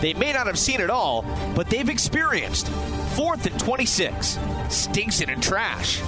They 0.00 0.14
may 0.14 0.32
not 0.32 0.46
have 0.46 0.58
seen 0.58 0.80
it 0.80 0.90
all, 0.90 1.24
but 1.54 1.68
they've 1.70 1.88
experienced. 1.88 2.68
Fourth 3.16 3.46
and 3.46 3.58
26. 3.58 4.38
Stinks 4.68 5.20
it 5.20 5.28
in 5.30 5.40
trash. 5.40 6.02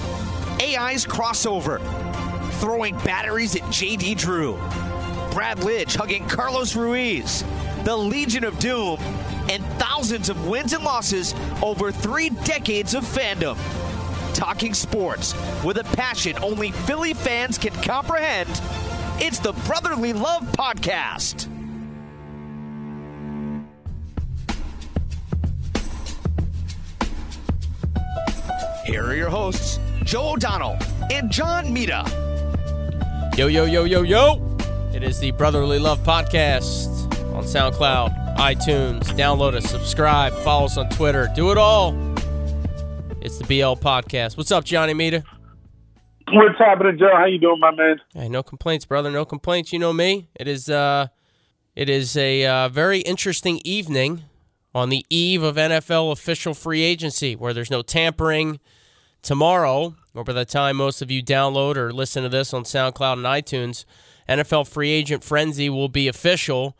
AI's 0.61 1.07
crossover. 1.07 1.81
Throwing 2.55 2.97
batteries 2.99 3.57
at 3.57 3.63
JD 3.63 4.19
Drew. 4.19 4.57
Brad 5.33 5.59
Lidge 5.59 5.97
hugging 5.97 6.27
Carlos 6.29 6.77
Ruiz. 6.77 7.45
The 7.85 7.97
Legion 7.97 8.45
of 8.45 8.59
Doom. 8.59 8.99
And 9.49 9.65
thousands 9.79 10.29
of 10.29 10.47
wins 10.47 10.75
and 10.75 10.85
losses 10.85 11.35
over 11.63 11.91
three 11.91 12.31
decades 12.31 12.95
of 12.95 13.05
fandom. 13.05 13.57
Talking 14.35 14.75
sports 14.75 15.35
with 15.65 15.79
a 15.79 15.85
passion 15.97 16.37
only 16.43 16.71
Philly 16.73 17.15
fans 17.15 17.57
can 17.57 17.73
comprehend. 17.83 18.51
It's 19.21 19.39
the 19.39 19.53
Brotherly 19.67 20.13
Love 20.13 20.43
Podcast. 20.53 21.49
Here 28.89 29.05
are 29.05 29.15
your 29.15 29.29
hosts, 29.29 29.79
Joe 30.03 30.31
O'Donnell 30.31 30.79
and 31.13 31.31
John 31.31 31.71
Mita. 31.75 32.07
Yo, 33.37 33.47
yo, 33.47 33.67
yo, 33.67 33.85
yo, 33.85 34.01
yo. 34.01 34.57
It 34.95 35.03
is 35.03 35.19
the 35.19 35.31
Brotherly 35.33 35.79
Love 35.79 36.03
Podcast 36.05 36.87
on 37.35 37.45
SoundCloud, 37.45 38.39
iTunes. 38.39 39.03
Download 39.09 39.53
us, 39.53 39.69
subscribe, 39.71 40.33
follow 40.37 40.65
us 40.65 40.79
on 40.79 40.89
Twitter. 40.89 41.31
Do 41.37 41.51
it 41.51 41.59
all. 41.59 41.91
It's 43.21 43.37
the 43.37 43.45
BL 43.45 43.79
Podcast. 43.79 44.39
What's 44.39 44.51
up, 44.51 44.65
Johnny 44.65 44.95
Mita? 44.95 45.23
What's 46.33 46.59
happening, 46.59 46.97
Joe? 46.99 47.11
How 47.15 47.27
you 47.27 47.39
doing, 47.39 47.61
my 47.61 47.73
man? 47.73 48.01
Hey, 48.15 48.31
no 48.31 48.43
complaints, 48.43 48.87
brother. 48.87 49.11
No 49.11 49.27
complaints. 49.27 49.71
You 49.71 49.81
know 49.81 49.93
me. 49.93 50.31
It 50.35 50.49
is 50.49 50.71
uh 50.71 51.09
it 51.77 51.91
is 51.91 52.17
a 52.17 52.47
uh, 52.47 52.69
very 52.71 53.01
interesting 53.01 53.61
evening 53.67 54.23
on 54.75 54.89
the 54.89 55.05
eve 55.11 55.43
of 55.43 55.57
NFL 55.57 56.11
official 56.11 56.55
free 56.55 56.81
agency 56.81 57.37
where 57.37 57.53
there's 57.53 57.71
no 57.71 57.83
tampering 57.83 58.61
tomorrow, 59.23 59.95
or 60.15 60.25
by 60.25 60.33
the 60.33 60.45
time 60.45 60.77
most 60.77 61.03
of 61.03 61.11
you 61.11 61.23
download 61.23 61.77
or 61.77 61.93
listen 61.93 62.23
to 62.23 62.29
this 62.29 62.53
on 62.53 62.65
SoundCloud 62.65 63.15
and 63.15 63.25
iTunes, 63.25 63.85
NFL 64.29 64.69
free 64.69 64.91
agent 64.91 65.25
frenzy 65.25 65.71
will 65.71 65.89
be 65.89 66.09
official, 66.09 66.77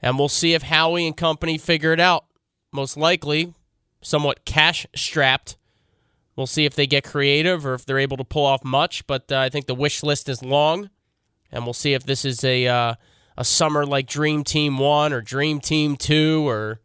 and 0.00 0.18
we'll 0.18 0.28
see 0.28 0.54
if 0.54 0.62
Howie 0.62 1.06
and 1.06 1.16
company 1.16 1.58
figure 1.58 1.92
it 1.92 2.00
out. 2.00 2.26
Most 2.72 2.96
likely, 2.96 3.54
somewhat 4.00 4.44
cash 4.44 4.86
strapped. 4.94 5.56
We'll 6.36 6.46
see 6.46 6.64
if 6.64 6.74
they 6.74 6.86
get 6.86 7.04
creative 7.04 7.66
or 7.66 7.74
if 7.74 7.84
they're 7.84 7.98
able 7.98 8.16
to 8.16 8.24
pull 8.24 8.46
off 8.46 8.64
much, 8.64 9.06
but 9.06 9.30
uh, 9.30 9.38
I 9.38 9.48
think 9.48 9.66
the 9.66 9.74
wish 9.74 10.02
list 10.02 10.28
is 10.28 10.42
long, 10.42 10.90
and 11.50 11.64
we'll 11.64 11.74
see 11.74 11.92
if 11.92 12.04
this 12.04 12.24
is 12.24 12.42
a 12.42 12.66
uh, 12.66 12.94
a 13.36 13.44
summer 13.44 13.84
like 13.84 14.06
Dream 14.06 14.44
Team 14.44 14.78
One 14.78 15.12
or 15.12 15.20
Dream 15.20 15.60
Team 15.60 15.96
Two 15.96 16.48
or 16.48 16.80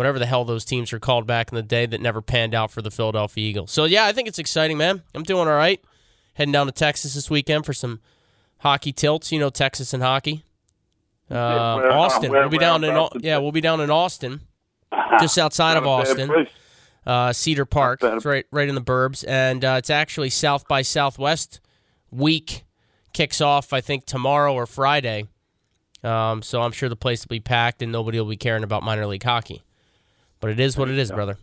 whatever 0.00 0.18
the 0.18 0.24
hell 0.24 0.46
those 0.46 0.64
teams 0.64 0.90
were 0.92 0.98
called 0.98 1.26
back 1.26 1.52
in 1.52 1.56
the 1.56 1.62
day 1.62 1.84
that 1.84 2.00
never 2.00 2.22
panned 2.22 2.54
out 2.54 2.70
for 2.70 2.80
the 2.80 2.90
Philadelphia 2.90 3.46
Eagles. 3.46 3.70
So 3.70 3.84
yeah, 3.84 4.06
I 4.06 4.12
think 4.12 4.28
it's 4.28 4.38
exciting, 4.38 4.78
man. 4.78 5.02
I'm 5.14 5.24
doing 5.24 5.46
all 5.46 5.52
right. 5.54 5.78
Heading 6.32 6.52
down 6.52 6.64
to 6.68 6.72
Texas 6.72 7.12
this 7.12 7.28
weekend 7.28 7.66
for 7.66 7.74
some 7.74 8.00
hockey 8.60 8.92
tilts. 8.94 9.30
You 9.30 9.38
know 9.38 9.50
Texas 9.50 9.92
and 9.92 10.02
hockey. 10.02 10.42
Uh, 11.30 11.76
Where- 11.76 11.92
Austin. 11.92 12.30
where- 12.30 12.40
we'll 12.40 12.48
be 12.48 12.56
down 12.56 12.82
in 12.82 13.08
yeah, 13.20 13.36
we'll 13.36 13.52
be 13.52 13.60
down 13.60 13.82
in 13.82 13.90
Austin, 13.90 14.40
just 15.20 15.36
outside 15.36 15.76
of 15.76 15.84
Not 15.84 16.08
a 16.10 16.14
bad 16.14 16.30
Austin, 16.30 16.46
uh, 17.04 17.32
Cedar 17.34 17.66
Park. 17.66 18.00
It's 18.02 18.24
right 18.24 18.46
right 18.50 18.70
in 18.70 18.74
the 18.74 18.80
burbs, 18.80 19.22
and 19.28 19.62
uh, 19.62 19.74
it's 19.76 19.90
actually 19.90 20.30
South 20.30 20.66
by 20.66 20.80
Southwest 20.80 21.60
week 22.10 22.64
kicks 23.12 23.42
off. 23.42 23.74
I 23.74 23.82
think 23.82 24.06
tomorrow 24.06 24.54
or 24.54 24.64
Friday. 24.64 25.26
Um, 26.02 26.40
so 26.40 26.62
I'm 26.62 26.72
sure 26.72 26.88
the 26.88 26.96
place 26.96 27.22
will 27.22 27.28
be 27.34 27.40
packed 27.40 27.82
and 27.82 27.92
nobody 27.92 28.18
will 28.18 28.30
be 28.30 28.38
caring 28.38 28.64
about 28.64 28.82
minor 28.82 29.04
league 29.04 29.22
hockey. 29.22 29.60
But 30.40 30.50
it 30.50 30.60
is 30.60 30.76
what 30.76 30.88
it 30.88 30.98
is, 30.98 31.10
brother. 31.10 31.36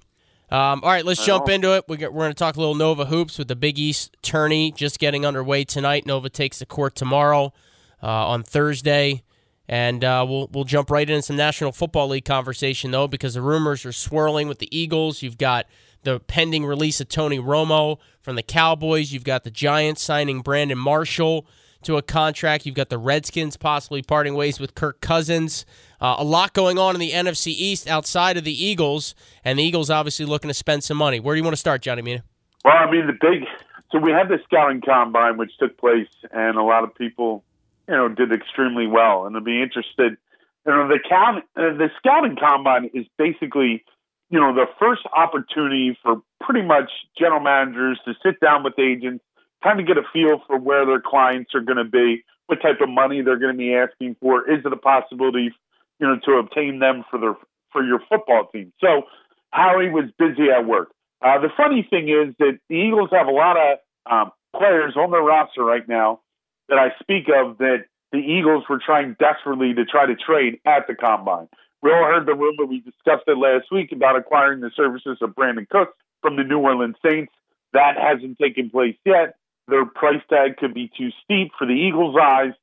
Um, 0.50 0.82
all 0.82 0.90
right, 0.90 1.06
let's 1.06 1.26
jump 1.26 1.50
into 1.50 1.76
it. 1.76 1.86
We 1.90 1.98
we're 1.98 2.10
going 2.10 2.32
to 2.32 2.34
talk 2.34 2.56
a 2.56 2.60
little 2.60 2.76
Nova 2.76 3.06
hoops 3.06 3.38
with 3.38 3.50
the 3.50 3.56
Big 3.56 3.78
East 3.78 4.16
tourney 4.22 4.72
just 4.72 4.98
getting 4.98 5.26
underway 5.26 5.66
tonight. 5.66 6.06
Nova 6.06 6.30
takes 6.30 6.60
the 6.60 6.66
court 6.66 6.96
tomorrow 6.96 7.54
uh, 8.02 8.08
on 8.08 8.44
Thursday, 8.44 9.24
and 9.68 10.06
uh, 10.06 10.26
we'll 10.28 10.48
we'll 10.54 10.64
jump 10.64 10.90
right 10.90 11.10
into 11.10 11.22
some 11.22 11.36
National 11.36 11.74
Football 11.74 12.08
League 12.10 12.24
conversation 12.24 12.92
though 12.92 13.10
because 13.10 13.34
the 13.34 13.42
rumors 13.42 13.86
are 13.86 13.92
swirling 13.92 14.48
with 14.48 14.60
the 14.60 14.78
Eagles. 14.78 15.22
You've 15.22 15.38
got 15.38 15.66
the 16.04 16.22
pending 16.22 16.66
release 16.66 17.02
of 17.02 17.10
Tony 17.10 17.40
Romo 17.40 17.98
from 18.22 18.38
the 18.38 18.44
Cowboys. 18.44 19.12
You've 19.12 19.26
got 19.26 19.44
the 19.44 19.52
Giants 19.52 20.02
signing 20.02 20.40
Brandon 20.40 20.78
Marshall 20.78 21.46
to 21.88 21.98
a 21.98 22.02
contract. 22.02 22.66
You've 22.66 22.76
got 22.76 22.90
the 22.90 22.98
Redskins 22.98 23.58
possibly 23.58 24.02
parting 24.02 24.36
ways 24.36 24.60
with 24.60 24.76
Kirk 24.76 25.02
Cousins. 25.02 25.66
Uh, 26.00 26.18
a 26.20 26.24
lot 26.24 26.54
going 26.54 26.78
on 26.78 26.96
in 26.96 27.00
the 27.00 27.12
NFC 27.12 27.48
East 27.48 27.88
outside 27.88 28.38
of 28.38 28.44
the 28.44 28.66
Eagles, 28.66 29.16
and 29.44 29.58
the 29.58 29.64
Eagles 29.64 29.90
obviously 29.90 30.26
looking 30.26 30.50
to 30.50 30.54
spend 30.54 30.84
some 30.84 30.98
money. 30.98 31.20
Where 31.20 31.34
do 31.34 31.40
you 31.40 31.44
want 31.44 31.54
to 31.54 31.60
start, 31.60 31.82
Johnny 31.82 32.02
Mina? 32.02 32.24
Well, 32.64 32.76
I 32.76 32.92
mean, 32.92 33.08
the 33.08 33.14
big. 33.14 33.48
So 33.92 34.00
we 34.00 34.12
had 34.12 34.28
the 34.28 34.38
scouting 34.44 34.82
combine, 34.82 35.38
which 35.38 35.58
took 35.58 35.78
place, 35.78 36.10
and 36.32 36.58
a 36.58 36.62
lot 36.62 36.84
of 36.84 36.94
people, 36.94 37.46
you 37.88 37.96
know, 37.96 38.10
did 38.10 38.34
extremely 38.34 38.86
well. 38.86 39.26
And 39.26 39.34
to 39.36 39.42
be 39.42 39.62
interested, 39.62 40.18
you 40.66 40.74
know, 40.74 40.90
the 40.90 41.00
count, 41.08 41.46
uh, 41.56 41.78
the 41.78 41.88
scouting 41.98 42.36
combine 42.36 42.92
is 42.94 43.06
basically, 43.18 43.86
you 44.30 44.42
know, 44.42 44.54
the 44.54 44.66
first 44.78 45.04
opportunity 45.16 45.98
for 46.04 46.22
pretty 46.42 46.68
much 46.68 46.92
general 47.18 47.40
managers 47.40 47.98
to 48.04 48.14
sit 48.22 48.42
down 48.42 48.66
with 48.66 48.78
agents, 48.78 49.24
kind 49.64 49.80
of 49.80 49.88
get 49.88 49.98
a 49.98 50.04
feel 50.14 50.42
for 50.48 50.58
where 50.58 50.86
their 50.86 51.02
clients 51.02 51.54
are 51.56 51.62
going 51.62 51.78
to 51.78 51.84
be, 51.84 52.24
what 52.48 52.62
type 52.62 52.82
of 52.82 52.90
money 52.90 53.22
they're 53.22 53.40
going 53.40 53.54
to 53.54 53.58
be 53.58 53.74
asking 53.74 54.16
for. 54.20 54.50
Is 54.50 54.66
it 54.66 54.74
a 54.74 54.78
possibility, 54.78 55.52
you 56.00 56.08
know, 56.08 56.20
to 56.26 56.34
obtain 56.34 56.80
them 56.80 57.04
for 57.10 57.20
their 57.20 57.36
for 57.72 57.84
your 57.84 58.00
football 58.10 58.48
team? 58.54 58.74
So 58.80 59.04
Howie 59.52 59.90
was 59.90 60.06
busy 60.18 60.50
at 60.50 60.66
work. 60.66 60.92
Uh, 61.22 61.40
the 61.40 61.50
funny 61.58 61.86
thing 61.90 62.10
is 62.10 62.36
that 62.40 62.60
the 62.70 62.76
Eagles 62.76 63.10
have 63.12 63.28
a 63.28 63.32
lot 63.32 63.58
of 63.58 63.80
um, 64.10 64.32
players 64.56 64.96
on 64.96 65.12
their 65.12 65.22
roster 65.22 65.64
right 65.64 65.88
now 65.88 66.22
that 66.70 66.78
I 66.78 66.90
speak 67.02 67.28
of 67.34 67.58
that 67.58 67.86
the 68.12 68.20
Eagles 68.20 68.64
were 68.70 68.80
trying 68.84 69.16
desperately 69.20 69.74
to 69.74 69.86
try 69.86 70.06
to 70.06 70.16
trade 70.16 70.60
at 70.66 70.88
the 70.88 70.96
combine. 70.96 71.48
We 71.82 71.92
all 71.92 72.04
heard 72.04 72.26
the 72.26 72.34
rumor. 72.34 72.66
We 72.66 72.80
discussed 72.80 73.24
it 73.28 73.38
last 73.38 73.72
week 73.72 73.92
about 73.92 74.16
acquiring 74.16 74.62
the 74.62 74.72
services 74.76 75.18
of 75.22 75.32
Brandin 75.32 75.70
Cooks 75.70 75.94
from 76.22 76.36
the 76.36 76.44
New 76.44 76.60
Orleans 76.60 76.96
Saints. 77.06 77.32
That 77.74 77.96
hasn't 77.98 78.40
taken 78.40 78.70
place 78.70 78.96
yet. 79.06 79.36
Their 79.68 79.86
price 79.86 80.22
tag 80.30 80.58
could 80.58 80.74
be 80.74 80.92
too 80.98 81.10
steep 81.24 81.52
for 81.58 81.66
the 81.68 81.74
Eagles' 81.74 82.16
eyes. 82.22 82.54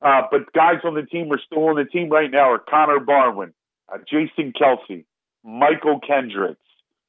Uh, 0.00 0.22
but 0.30 0.52
guys 0.52 0.80
on 0.84 0.94
the 0.94 1.02
team 1.02 1.32
are 1.32 1.40
still 1.44 1.68
on 1.68 1.76
the 1.76 1.84
team 1.84 2.08
right 2.08 2.30
now 2.30 2.50
are 2.50 2.58
Connor 2.58 2.98
Barwin, 2.98 3.52
uh, 3.92 3.98
Jason 3.98 4.52
Kelce, 4.52 5.04
Mychal 5.46 6.00
Kendricks, 6.04 6.58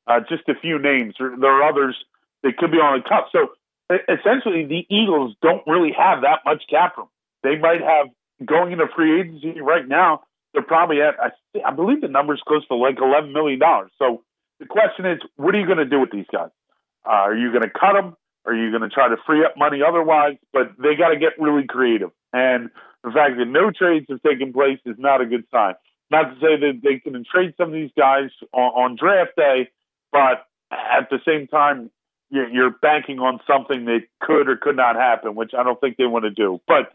uh, 0.05 0.19
just 0.29 0.47
a 0.47 0.53
few 0.59 0.77
names. 0.79 1.15
There, 1.17 1.33
there 1.39 1.51
are 1.51 1.69
others 1.69 1.95
that 2.43 2.57
could 2.57 2.71
be 2.71 2.77
on 2.77 2.99
the 2.99 3.07
cup. 3.07 3.29
So 3.31 3.49
essentially, 3.89 4.65
the 4.65 4.85
Eagles 4.93 5.35
don't 5.41 5.63
really 5.65 5.91
have 5.97 6.21
that 6.21 6.39
much 6.45 6.63
cap 6.69 6.97
room. 6.97 7.09
They 7.41 7.57
might 7.57 7.81
have 7.81 8.07
going 8.45 8.73
into 8.73 8.85
free 8.95 9.21
agency 9.21 9.59
right 9.59 9.87
now. 9.87 10.21
They're 10.53 10.61
probably 10.61 11.01
at 11.01 11.15
I, 11.19 11.31
I 11.67 11.71
believe 11.71 12.01
the 12.01 12.07
number's 12.07 12.41
close 12.47 12.67
to 12.67 12.75
like 12.75 12.97
eleven 13.01 13.33
million 13.33 13.59
dollars. 13.59 13.91
So 13.97 14.23
the 14.59 14.65
question 14.65 15.05
is, 15.05 15.19
what 15.35 15.55
are 15.55 15.59
you 15.59 15.65
going 15.65 15.79
to 15.79 15.85
do 15.85 15.99
with 15.99 16.11
these 16.11 16.27
guys? 16.31 16.49
Uh, 17.05 17.09
are 17.09 17.35
you 17.35 17.49
going 17.49 17.63
to 17.63 17.69
cut 17.69 17.93
them? 17.93 18.15
Are 18.45 18.53
you 18.53 18.71
going 18.71 18.81
to 18.81 18.89
try 18.89 19.07
to 19.07 19.17
free 19.25 19.45
up 19.45 19.55
money 19.57 19.81
otherwise? 19.87 20.37
But 20.51 20.73
they 20.77 20.95
got 20.95 21.09
to 21.09 21.17
get 21.17 21.39
really 21.39 21.65
creative. 21.65 22.11
And 22.33 22.69
the 23.03 23.11
fact 23.11 23.37
that 23.37 23.45
no 23.45 23.71
trades 23.71 24.07
have 24.09 24.21
taken 24.21 24.53
place 24.53 24.79
is 24.85 24.95
not 24.97 25.21
a 25.21 25.25
good 25.25 25.45
sign. 25.51 25.75
Not 26.11 26.33
to 26.33 26.35
say 26.35 26.57
that 26.59 26.81
they 26.83 26.99
can 26.99 27.23
trade 27.23 27.53
some 27.57 27.69
of 27.69 27.73
these 27.73 27.91
guys 27.97 28.29
on, 28.51 28.91
on 28.91 28.95
draft 28.95 29.31
day, 29.35 29.69
but 30.11 30.45
at 30.71 31.09
the 31.09 31.19
same 31.25 31.47
time, 31.47 31.89
you're 32.29 32.71
banking 32.71 33.19
on 33.19 33.39
something 33.45 33.85
that 33.85 34.01
could 34.19 34.49
or 34.49 34.57
could 34.57 34.75
not 34.75 34.95
happen, 34.95 35.35
which 35.35 35.51
I 35.57 35.63
don't 35.63 35.79
think 35.79 35.97
they 35.97 36.05
want 36.05 36.25
to 36.25 36.31
do. 36.31 36.59
But 36.67 36.91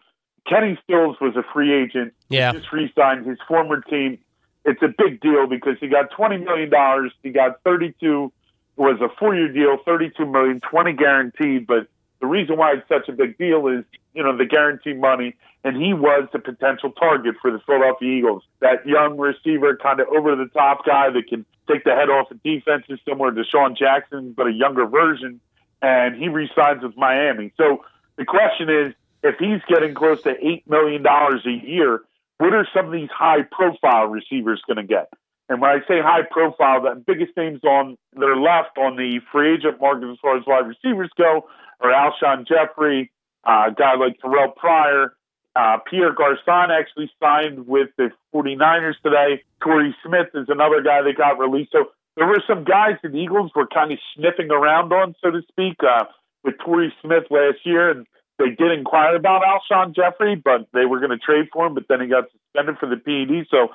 Kenny 0.48 0.78
Stills 0.82 1.16
was 1.20 1.37
a 1.37 1.44
free 1.53 1.72
agent. 1.72 2.12
Yeah. 2.28 2.53
He 2.53 2.58
just 2.58 2.72
re 2.72 2.92
signed 2.97 3.26
his 3.26 3.38
former 3.46 3.81
team. 3.81 4.19
It's 4.64 4.82
a 4.82 4.88
big 4.88 5.20
deal 5.20 5.46
because 5.46 5.76
he 5.81 5.88
got 5.88 6.11
$20 6.11 6.44
million, 6.44 7.11
he 7.22 7.31
got 7.31 7.62
32 7.64 8.32
was 8.78 9.00
a 9.00 9.08
four-year 9.19 9.48
deal, 9.52 9.76
thirty-two 9.84 10.26
million, 10.26 10.60
twenty 10.60 10.92
guaranteed. 10.92 11.66
But 11.66 11.88
the 12.20 12.26
reason 12.26 12.56
why 12.56 12.75
it's 12.75 12.88
such 12.88 13.08
a 13.08 13.12
big 13.12 13.38
deal 13.38 13.66
is, 13.69 13.84
you 14.14 14.22
know, 14.22 14.36
the 14.36 14.44
guaranteed 14.44 15.00
money, 15.00 15.34
and 15.64 15.76
he 15.76 15.94
was 15.94 16.28
the 16.32 16.38
potential 16.38 16.90
target 16.92 17.36
for 17.40 17.50
the 17.50 17.60
Philadelphia 17.66 18.10
Eagles. 18.10 18.42
That 18.60 18.86
young 18.86 19.16
receiver, 19.19 19.76
kind 19.76 20.00
of 20.00 20.08
over-the-top 20.08 20.84
guy 20.84 21.10
that 21.10 21.28
can 21.28 21.44
take 21.69 21.84
the 21.84 21.94
head 21.94 22.08
off 22.08 22.30
of 22.30 22.42
defenses, 22.42 22.98
similar 23.06 23.32
to 23.32 23.44
Sean 23.44 23.76
Jackson, 23.76 24.32
but 24.36 24.46
a 24.46 24.52
younger 24.52 24.86
version. 24.86 25.40
And 25.81 26.16
he 26.16 26.28
re-signs 26.28 26.82
with 26.82 26.96
Miami. 26.96 27.52
So 27.56 27.84
the 28.16 28.24
question 28.24 28.69
is, 28.69 28.94
if 29.22 29.36
he's 29.38 29.60
getting 29.69 29.94
close 29.94 30.22
to 30.22 30.34
eight 30.44 30.69
million 30.69 31.02
dollars 31.02 31.46
a 31.46 31.50
year, 31.50 32.02
what 32.38 32.52
are 32.54 32.66
some 32.74 32.86
of 32.86 32.92
these 32.92 33.10
high-profile 33.10 34.06
receivers 34.06 34.62
going 34.66 34.76
to 34.76 34.82
get? 34.84 35.12
And 35.48 35.60
when 35.60 35.70
I 35.70 35.78
say 35.88 36.00
high 36.00 36.22
profile, 36.30 36.82
the 36.82 37.02
biggest 37.06 37.36
names 37.36 37.60
on 37.64 37.96
are 38.16 38.36
left 38.36 38.76
on 38.76 38.96
the 38.96 39.20
free 39.32 39.54
agent 39.54 39.80
market 39.80 40.10
as 40.10 40.18
far 40.20 40.36
as 40.36 40.44
wide 40.46 40.66
receivers 40.66 41.10
go 41.16 41.48
are 41.80 41.90
Alshon 41.90 42.46
Jeffery, 42.46 43.10
uh, 43.44 43.68
a 43.68 43.74
guy 43.74 43.94
like 43.94 44.18
Terrelle 44.20 44.54
Pryor, 44.54 45.14
Uh, 45.56 45.78
Pierre 45.90 46.12
Garcon 46.12 46.70
actually 46.70 47.10
signed 47.18 47.66
with 47.66 47.88
the 47.96 48.10
49ers 48.32 48.94
today. 49.02 49.42
Torrey 49.60 49.92
Smith 50.04 50.28
is 50.34 50.46
another 50.48 50.82
guy 50.82 51.02
that 51.02 51.16
got 51.16 51.38
released. 51.38 51.72
So 51.72 51.90
there 52.16 52.26
were 52.28 52.42
some 52.46 52.62
guys 52.62 52.96
that 53.02 53.10
the 53.10 53.18
Eagles 53.18 53.50
were 53.56 53.66
kind 53.66 53.90
of 53.90 53.98
sniffing 54.14 54.50
around 54.52 54.92
on, 54.92 55.14
so 55.20 55.32
to 55.32 55.42
speak, 55.48 55.76
uh, 55.82 56.04
with 56.44 56.54
Torrey 56.64 56.94
Smith 57.02 57.24
last 57.30 57.58
year. 57.64 57.90
And 57.90 58.06
they 58.38 58.50
did 58.50 58.70
inquire 58.70 59.16
about 59.16 59.42
Alshon 59.42 59.96
Jeffery, 59.96 60.36
but 60.36 60.68
they 60.72 60.84
were 60.84 61.00
going 61.00 61.10
to 61.10 61.18
trade 61.18 61.48
for 61.52 61.66
him, 61.66 61.74
but 61.74 61.88
then 61.88 62.00
he 62.02 62.06
got 62.06 62.30
suspended 62.30 62.78
for 62.78 62.86
the 62.86 62.96
PED. 62.96 63.46
So 63.50 63.74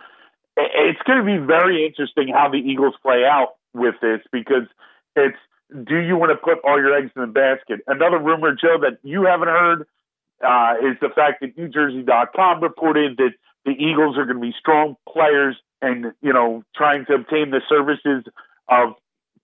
it's 0.57 1.01
going 1.03 1.19
to 1.19 1.25
be 1.25 1.37
very 1.37 1.85
interesting 1.85 2.27
how 2.33 2.49
the 2.49 2.57
Eagles 2.57 2.95
play 3.01 3.25
out 3.25 3.55
with 3.73 3.95
this 4.01 4.21
because 4.31 4.67
it's 5.15 5.37
do 5.83 5.97
you 5.97 6.17
want 6.17 6.31
to 6.31 6.35
put 6.35 6.59
all 6.63 6.77
your 6.77 6.95
eggs 6.95 7.11
in 7.15 7.21
the 7.21 7.27
basket? 7.27 7.81
Another 7.87 8.19
rumor, 8.19 8.53
Joe, 8.53 8.77
that 8.81 8.99
you 9.01 9.23
haven't 9.23 9.47
heard 9.47 9.87
uh, 10.45 10.75
is 10.81 10.97
the 11.01 11.09
fact 11.09 11.41
that 11.41 11.57
NewJersey.com 11.57 12.61
reported 12.61 13.17
that 13.17 13.31
the 13.65 13.71
Eagles 13.71 14.17
are 14.17 14.25
going 14.25 14.37
to 14.37 14.41
be 14.41 14.53
strong 14.59 14.95
players 15.09 15.55
and, 15.81 16.13
you 16.21 16.33
know, 16.33 16.63
trying 16.75 17.05
to 17.05 17.13
obtain 17.15 17.49
the 17.49 17.61
services 17.67 18.23
of 18.69 18.93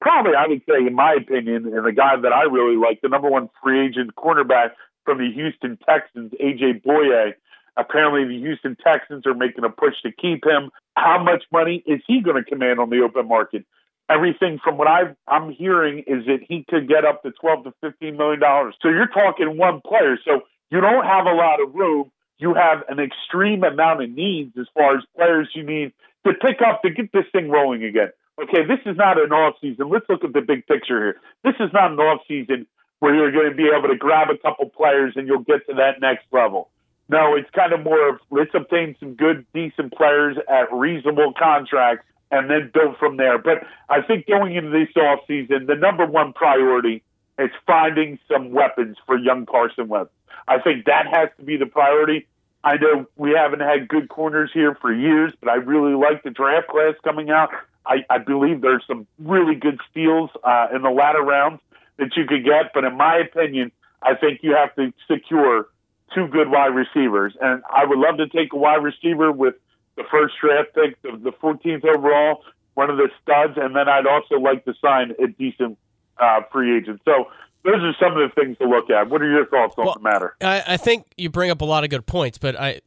probably, 0.01 0.33
I 0.37 0.47
would 0.47 0.61
say, 0.69 0.85
in 0.85 0.93
my 0.93 1.13
opinion, 1.13 1.65
and 1.73 1.85
the 1.85 1.91
guy 1.91 2.15
that 2.21 2.31
I 2.31 2.43
really 2.43 2.77
like, 2.77 3.01
the 3.01 3.09
number 3.09 3.29
one 3.29 3.49
free 3.63 3.87
agent 3.87 4.15
cornerback 4.15 4.71
from 5.05 5.17
the 5.17 5.31
Houston 5.33 5.77
Texans, 5.87 6.31
AJ 6.33 6.83
Bouye. 6.83 7.33
Apparently, 7.77 8.25
the 8.25 8.39
Houston 8.43 8.75
Texans 8.75 9.25
are 9.25 9.33
making 9.33 9.63
a 9.63 9.69
push 9.69 9.95
to 10.03 10.11
keep 10.11 10.45
him. 10.45 10.71
How 10.95 11.21
much 11.23 11.43
money 11.51 11.83
is 11.85 12.01
he 12.07 12.21
going 12.21 12.43
to 12.43 12.43
command 12.43 12.79
on 12.79 12.89
the 12.89 13.01
open 13.01 13.27
market? 13.27 13.65
Everything 14.09 14.59
from 14.63 14.77
what 14.77 14.87
i 14.87 15.13
am 15.27 15.51
hearing 15.51 15.99
is 15.99 16.25
that 16.25 16.39
he 16.47 16.65
could 16.67 16.87
get 16.87 17.05
up 17.05 17.21
to 17.21 17.31
12 17.31 17.65
to 17.65 17.73
15 17.81 18.17
million 18.17 18.39
dollars. 18.39 18.75
So 18.81 18.89
you're 18.89 19.07
talking 19.07 19.57
one 19.57 19.81
player. 19.85 20.17
So 20.25 20.41
you 20.71 20.81
don't 20.81 21.05
have 21.05 21.25
a 21.27 21.33
lot 21.33 21.61
of 21.61 21.75
room. 21.75 22.11
You 22.39 22.55
have 22.55 22.83
an 22.87 22.99
extreme 22.99 23.63
amount 23.63 24.01
of 24.01 24.09
needs 24.09 24.57
as 24.57 24.65
far 24.73 24.97
as 24.97 25.03
players 25.15 25.49
you 25.53 25.63
need 25.63 25.93
to 26.25 26.33
pick 26.33 26.61
up 26.65 26.81
to 26.81 26.89
get 26.89 27.11
this 27.11 27.25
thing 27.31 27.49
rolling 27.49 27.83
again. 27.83 28.09
Okay, 28.41 28.65
this 28.65 28.79
is 28.85 28.95
not 28.95 29.21
an 29.21 29.31
off 29.31 29.55
season. 29.61 29.89
Let's 29.89 30.05
look 30.07 30.23
at 30.23 30.33
the 30.33 30.41
big 30.41 30.65
picture 30.65 30.99
here. 30.99 31.21
This 31.43 31.55
is 31.59 31.71
not 31.73 31.91
an 31.91 31.99
off 31.99 32.21
season 32.27 32.67
where 32.99 33.13
you're 33.13 33.31
going 33.31 33.49
to 33.49 33.55
be 33.55 33.69
able 33.75 33.89
to 33.89 33.97
grab 33.97 34.29
a 34.29 34.37
couple 34.37 34.69
players 34.69 35.13
and 35.15 35.27
you'll 35.27 35.43
get 35.43 35.65
to 35.67 35.75
that 35.75 35.99
next 36.01 36.25
level. 36.31 36.69
No, 37.09 37.35
it's 37.35 37.49
kind 37.51 37.73
of 37.73 37.83
more 37.83 38.09
of 38.09 38.19
let's 38.29 38.51
obtain 38.53 38.95
some 38.99 39.15
good, 39.15 39.45
decent 39.53 39.93
players 39.93 40.37
at 40.47 40.71
reasonable 40.71 41.33
contracts 41.37 42.05
and 42.31 42.49
then 42.49 42.69
build 42.71 42.97
from 42.97 43.17
there. 43.17 43.39
But 43.39 43.63
I 43.89 44.01
think 44.03 44.27
going 44.27 44.55
into 44.55 44.69
this 44.69 44.95
off 44.95 45.21
season, 45.27 45.65
the 45.65 45.75
number 45.75 46.05
one 46.05 46.33
priority 46.33 47.01
is 47.39 47.49
finding 47.65 48.19
some 48.31 48.51
weapons 48.51 48.97
for 49.07 49.17
young 49.17 49.47
Carson 49.47 49.87
Wentz. 49.87 50.11
I 50.47 50.59
think 50.59 50.85
that 50.85 51.07
has 51.11 51.29
to 51.37 51.43
be 51.43 51.57
the 51.57 51.65
priority. 51.65 52.27
I 52.63 52.75
know 52.77 53.07
we 53.15 53.31
haven't 53.31 53.61
had 53.61 53.87
good 53.87 54.09
corners 54.09 54.51
here 54.53 54.75
for 54.79 54.93
years, 54.93 55.33
but 55.39 55.49
I 55.49 55.55
really 55.55 55.93
like 55.93 56.23
the 56.23 56.29
draft 56.29 56.67
class 56.67 56.93
coming 57.03 57.31
out. 57.31 57.49
I, 57.85 58.05
I 58.09 58.19
believe 58.19 58.61
there's 58.61 58.83
some 58.85 59.07
really 59.17 59.55
good 59.55 59.79
steals 59.89 60.29
uh, 60.43 60.67
in 60.75 60.83
the 60.83 60.89
latter 60.89 61.21
rounds 61.23 61.61
that 61.97 62.15
you 62.15 62.25
could 62.25 62.43
get. 62.43 62.73
But 62.73 62.83
in 62.83 62.97
my 62.97 63.17
opinion, 63.17 63.71
I 64.03 64.15
think 64.15 64.41
you 64.43 64.55
have 64.55 64.75
to 64.75 64.93
secure 65.09 65.69
two 66.13 66.27
good 66.27 66.49
wide 66.49 66.75
receivers. 66.75 67.35
And 67.41 67.61
I 67.71 67.85
would 67.85 67.97
love 67.97 68.17
to 68.17 68.27
take 68.27 68.53
a 68.53 68.57
wide 68.57 68.83
receiver 68.83 69.31
with 69.31 69.55
the 69.95 70.03
first 70.09 70.35
draft 70.41 70.73
pick, 70.73 71.01
the, 71.01 71.17
the 71.17 71.31
14th 71.31 71.85
overall, 71.85 72.43
one 72.73 72.89
of 72.89 72.97
the 72.97 73.09
studs. 73.21 73.53
And 73.57 73.75
then 73.75 73.87
I'd 73.89 74.07
also 74.07 74.35
like 74.35 74.65
to 74.65 74.73
sign 74.81 75.13
a 75.23 75.27
decent 75.27 75.77
uh, 76.17 76.41
free 76.51 76.77
agent. 76.77 77.01
So 77.05 77.25
those 77.63 77.81
are 77.81 77.93
some 77.99 78.17
of 78.17 78.29
the 78.29 78.33
things 78.35 78.57
to 78.59 78.65
look 78.65 78.89
at. 78.89 79.09
What 79.09 79.21
are 79.21 79.29
your 79.29 79.45
thoughts 79.45 79.75
on 79.77 79.85
well, 79.85 79.95
the 79.95 80.01
matter? 80.01 80.35
I, 80.41 80.63
I 80.67 80.77
think 80.77 81.05
you 81.17 81.29
bring 81.29 81.51
up 81.51 81.61
a 81.61 81.65
lot 81.65 81.83
of 81.83 81.89
good 81.89 82.05
points, 82.05 82.37
but 82.37 82.59
I. 82.59 82.81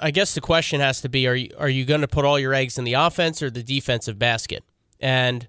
I 0.00 0.12
guess 0.12 0.32
the 0.32 0.40
question 0.40 0.80
has 0.80 1.02
to 1.02 1.10
be: 1.10 1.28
Are 1.28 1.34
you 1.34 1.50
are 1.58 1.68
you 1.68 1.84
going 1.84 2.00
to 2.00 2.08
put 2.08 2.24
all 2.24 2.38
your 2.38 2.54
eggs 2.54 2.78
in 2.78 2.84
the 2.84 2.94
offense 2.94 3.42
or 3.42 3.50
the 3.50 3.62
defensive 3.62 4.18
basket? 4.18 4.64
And 4.98 5.46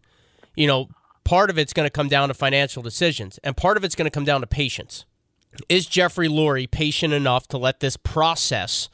you 0.58 0.68
know, 0.68 0.90
part 1.24 1.50
of 1.50 1.58
it's 1.58 1.72
going 1.72 1.86
to 1.86 1.90
come 1.90 2.10
down 2.10 2.28
to 2.28 2.34
financial 2.34 2.84
decisions, 2.84 3.40
and 3.46 3.56
part 3.56 3.78
of 3.78 3.86
it's 3.86 3.96
going 3.96 4.08
to 4.08 4.12
come 4.12 4.26
down 4.26 4.42
to 4.42 4.48
patience. 4.48 5.06
Is 5.70 5.86
Jeffrey 5.86 6.28
Lurie 6.28 6.70
patient 6.70 7.14
enough 7.14 7.48
to 7.50 7.58
let 7.58 7.80
this 7.80 7.98
process, 7.98 8.90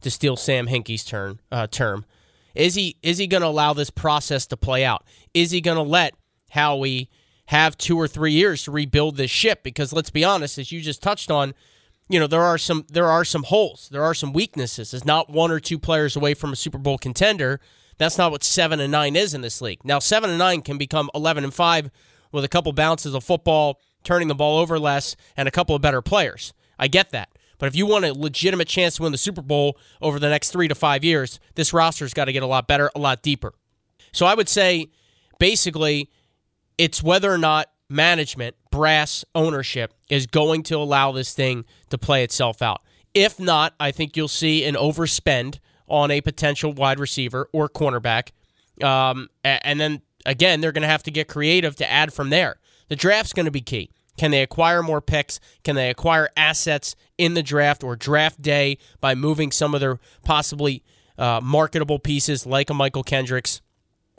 to 0.00 0.10
steal 0.10 0.36
Sam 0.36 0.66
Hinkie's 0.66 1.04
turn 1.04 1.40
uh, 1.50 1.66
term, 1.66 2.04
is 2.54 2.74
he 2.74 2.96
is 3.02 3.18
he 3.18 3.26
going 3.26 3.42
to 3.42 3.48
allow 3.48 3.72
this 3.72 3.90
process 3.90 4.46
to 4.46 4.56
play 4.56 4.84
out? 4.84 5.04
Is 5.34 5.50
he 5.50 5.60
going 5.60 5.76
to 5.76 5.82
let 5.82 6.14
Howie 6.50 7.10
have 7.46 7.76
two 7.76 7.98
or 7.98 8.08
three 8.08 8.32
years 8.32 8.64
to 8.64 8.70
rebuild 8.70 9.16
this 9.16 9.30
ship? 9.30 9.62
Because 9.62 9.92
let's 9.92 10.10
be 10.10 10.24
honest, 10.24 10.58
as 10.58 10.72
you 10.72 10.80
just 10.80 11.02
touched 11.02 11.30
on, 11.30 11.54
you 12.08 12.18
know 12.18 12.26
there 12.26 12.42
are 12.42 12.58
some 12.58 12.86
there 12.90 13.06
are 13.06 13.24
some 13.24 13.44
holes, 13.44 13.88
there 13.90 14.02
are 14.02 14.14
some 14.14 14.32
weaknesses. 14.32 14.94
It's 14.94 15.04
not 15.04 15.30
one 15.30 15.50
or 15.50 15.60
two 15.60 15.78
players 15.78 16.16
away 16.16 16.34
from 16.34 16.52
a 16.52 16.56
Super 16.56 16.78
Bowl 16.78 16.98
contender. 16.98 17.60
That's 17.98 18.18
not 18.18 18.30
what 18.30 18.44
seven 18.44 18.80
and 18.80 18.92
nine 18.92 19.16
is 19.16 19.34
in 19.34 19.40
this 19.40 19.60
league. 19.60 19.84
Now, 19.84 19.98
seven 19.98 20.30
and 20.30 20.38
nine 20.38 20.62
can 20.62 20.78
become 20.78 21.10
eleven 21.14 21.44
and 21.44 21.52
five 21.52 21.90
with 22.32 22.44
a 22.44 22.48
couple 22.48 22.72
bounces 22.72 23.14
of 23.14 23.24
football, 23.24 23.80
turning 24.06 24.28
the 24.28 24.34
ball 24.34 24.58
over 24.58 24.78
less, 24.78 25.16
and 25.36 25.46
a 25.46 25.50
couple 25.50 25.76
of 25.76 25.82
better 25.82 26.00
players. 26.00 26.54
I 26.78 26.88
get 26.88 27.10
that. 27.10 27.28
But 27.58 27.66
if 27.66 27.76
you 27.76 27.86
want 27.86 28.04
a 28.04 28.12
legitimate 28.12 28.68
chance 28.68 28.96
to 28.96 29.02
win 29.02 29.12
the 29.12 29.18
Super 29.18 29.42
Bowl 29.42 29.78
over 30.00 30.18
the 30.18 30.28
next 30.28 30.50
three 30.50 30.68
to 30.68 30.74
five 30.74 31.04
years, 31.04 31.40
this 31.54 31.72
roster's 31.72 32.14
got 32.14 32.26
to 32.26 32.32
get 32.32 32.42
a 32.42 32.46
lot 32.46 32.68
better, 32.68 32.90
a 32.94 32.98
lot 32.98 33.22
deeper. 33.22 33.54
So 34.12 34.26
I 34.26 34.34
would 34.34 34.48
say 34.48 34.88
basically 35.38 36.10
it's 36.78 37.02
whether 37.02 37.32
or 37.32 37.38
not 37.38 37.68
management, 37.88 38.56
brass 38.70 39.24
ownership 39.34 39.94
is 40.10 40.26
going 40.26 40.62
to 40.64 40.76
allow 40.76 41.12
this 41.12 41.32
thing 41.34 41.64
to 41.90 41.98
play 41.98 42.22
itself 42.24 42.62
out. 42.62 42.82
If 43.14 43.40
not, 43.40 43.74
I 43.80 43.90
think 43.90 44.16
you'll 44.16 44.28
see 44.28 44.64
an 44.64 44.74
overspend 44.74 45.58
on 45.88 46.10
a 46.10 46.20
potential 46.20 46.72
wide 46.72 47.00
receiver 47.00 47.48
or 47.52 47.68
cornerback. 47.68 48.30
Um, 48.82 49.28
and 49.42 49.80
then 49.80 50.02
again, 50.26 50.60
they're 50.60 50.72
going 50.72 50.82
to 50.82 50.88
have 50.88 51.04
to 51.04 51.10
get 51.10 51.28
creative 51.28 51.76
to 51.76 51.90
add 51.90 52.12
from 52.12 52.28
there. 52.30 52.58
The 52.88 52.96
draft's 52.96 53.32
going 53.32 53.46
to 53.46 53.52
be 53.52 53.60
key. 53.60 53.90
Can 54.16 54.30
they 54.30 54.42
acquire 54.42 54.82
more 54.82 55.00
picks? 55.00 55.40
Can 55.62 55.76
they 55.76 55.90
acquire 55.90 56.30
assets 56.36 56.96
in 57.18 57.34
the 57.34 57.42
draft 57.42 57.84
or 57.84 57.96
draft 57.96 58.40
day 58.40 58.78
by 59.00 59.14
moving 59.14 59.52
some 59.52 59.74
of 59.74 59.80
their 59.80 59.98
possibly 60.24 60.82
uh, 61.18 61.40
marketable 61.42 61.98
pieces 61.98 62.46
like 62.46 62.70
a 62.70 62.72
Mychal 62.72 63.04
Kendricks? 63.04 63.60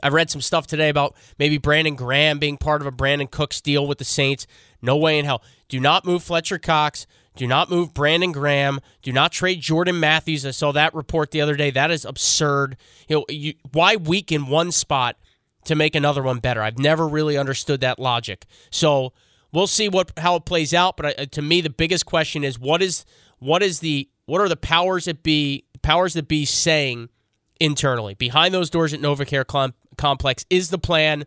I've 0.00 0.12
read 0.12 0.30
some 0.30 0.40
stuff 0.40 0.66
today 0.66 0.88
about 0.88 1.16
maybe 1.38 1.58
Brandon 1.58 1.96
Graham 1.96 2.38
being 2.38 2.56
part 2.56 2.80
of 2.80 2.86
a 2.86 2.92
Brandin 2.92 3.30
Cooks 3.30 3.60
deal 3.60 3.86
with 3.86 3.98
the 3.98 4.04
Saints. 4.04 4.46
No 4.80 4.96
way 4.96 5.18
in 5.18 5.24
hell. 5.24 5.42
Do 5.68 5.80
not 5.80 6.04
move 6.04 6.22
Fletcher 6.22 6.58
Cox. 6.58 7.06
Do 7.34 7.46
not 7.46 7.70
move 7.70 7.94
Brandon 7.94 8.30
Graham. 8.30 8.80
Do 9.02 9.12
not 9.12 9.32
trade 9.32 9.60
Jordan 9.60 9.98
Matthews. 9.98 10.46
I 10.46 10.52
saw 10.52 10.70
that 10.72 10.94
report 10.94 11.32
the 11.32 11.40
other 11.40 11.56
day. 11.56 11.70
That 11.70 11.90
is 11.90 12.04
absurd. 12.04 12.76
You 13.08 13.16
know, 13.16 13.24
you, 13.28 13.54
why 13.72 13.96
weaken 13.96 14.46
one 14.46 14.70
spot 14.70 15.16
to 15.64 15.74
make 15.74 15.94
another 15.94 16.22
one 16.22 16.38
better? 16.38 16.62
I've 16.62 16.78
never 16.78 17.06
really 17.06 17.36
understood 17.36 17.80
that 17.80 17.98
logic. 17.98 18.46
So 18.70 19.12
we'll 19.52 19.66
see 19.66 19.88
what 19.88 20.12
how 20.18 20.36
it 20.36 20.44
plays 20.44 20.74
out. 20.74 20.96
But 20.96 21.18
uh, 21.18 21.26
to 21.26 21.42
me, 21.42 21.60
the 21.60 21.70
biggest 21.70 22.06
question 22.06 22.44
is 22.44 22.58
what 22.58 22.82
is 22.82 23.04
what 23.38 23.62
is 23.62 23.80
the 23.80 24.08
what 24.26 24.40
are 24.40 24.48
the 24.48 24.56
powers 24.56 25.06
that 25.06 25.22
be 25.22 25.64
powers 25.82 26.14
that 26.14 26.28
be 26.28 26.44
saying 26.44 27.08
internally 27.60 28.14
behind 28.14 28.54
those 28.54 28.70
doors 28.70 28.92
at 28.92 29.00
NovaCare 29.00 29.46
Com- 29.46 29.74
Complex? 29.96 30.44
Is 30.50 30.70
the 30.70 30.78
plan? 30.78 31.24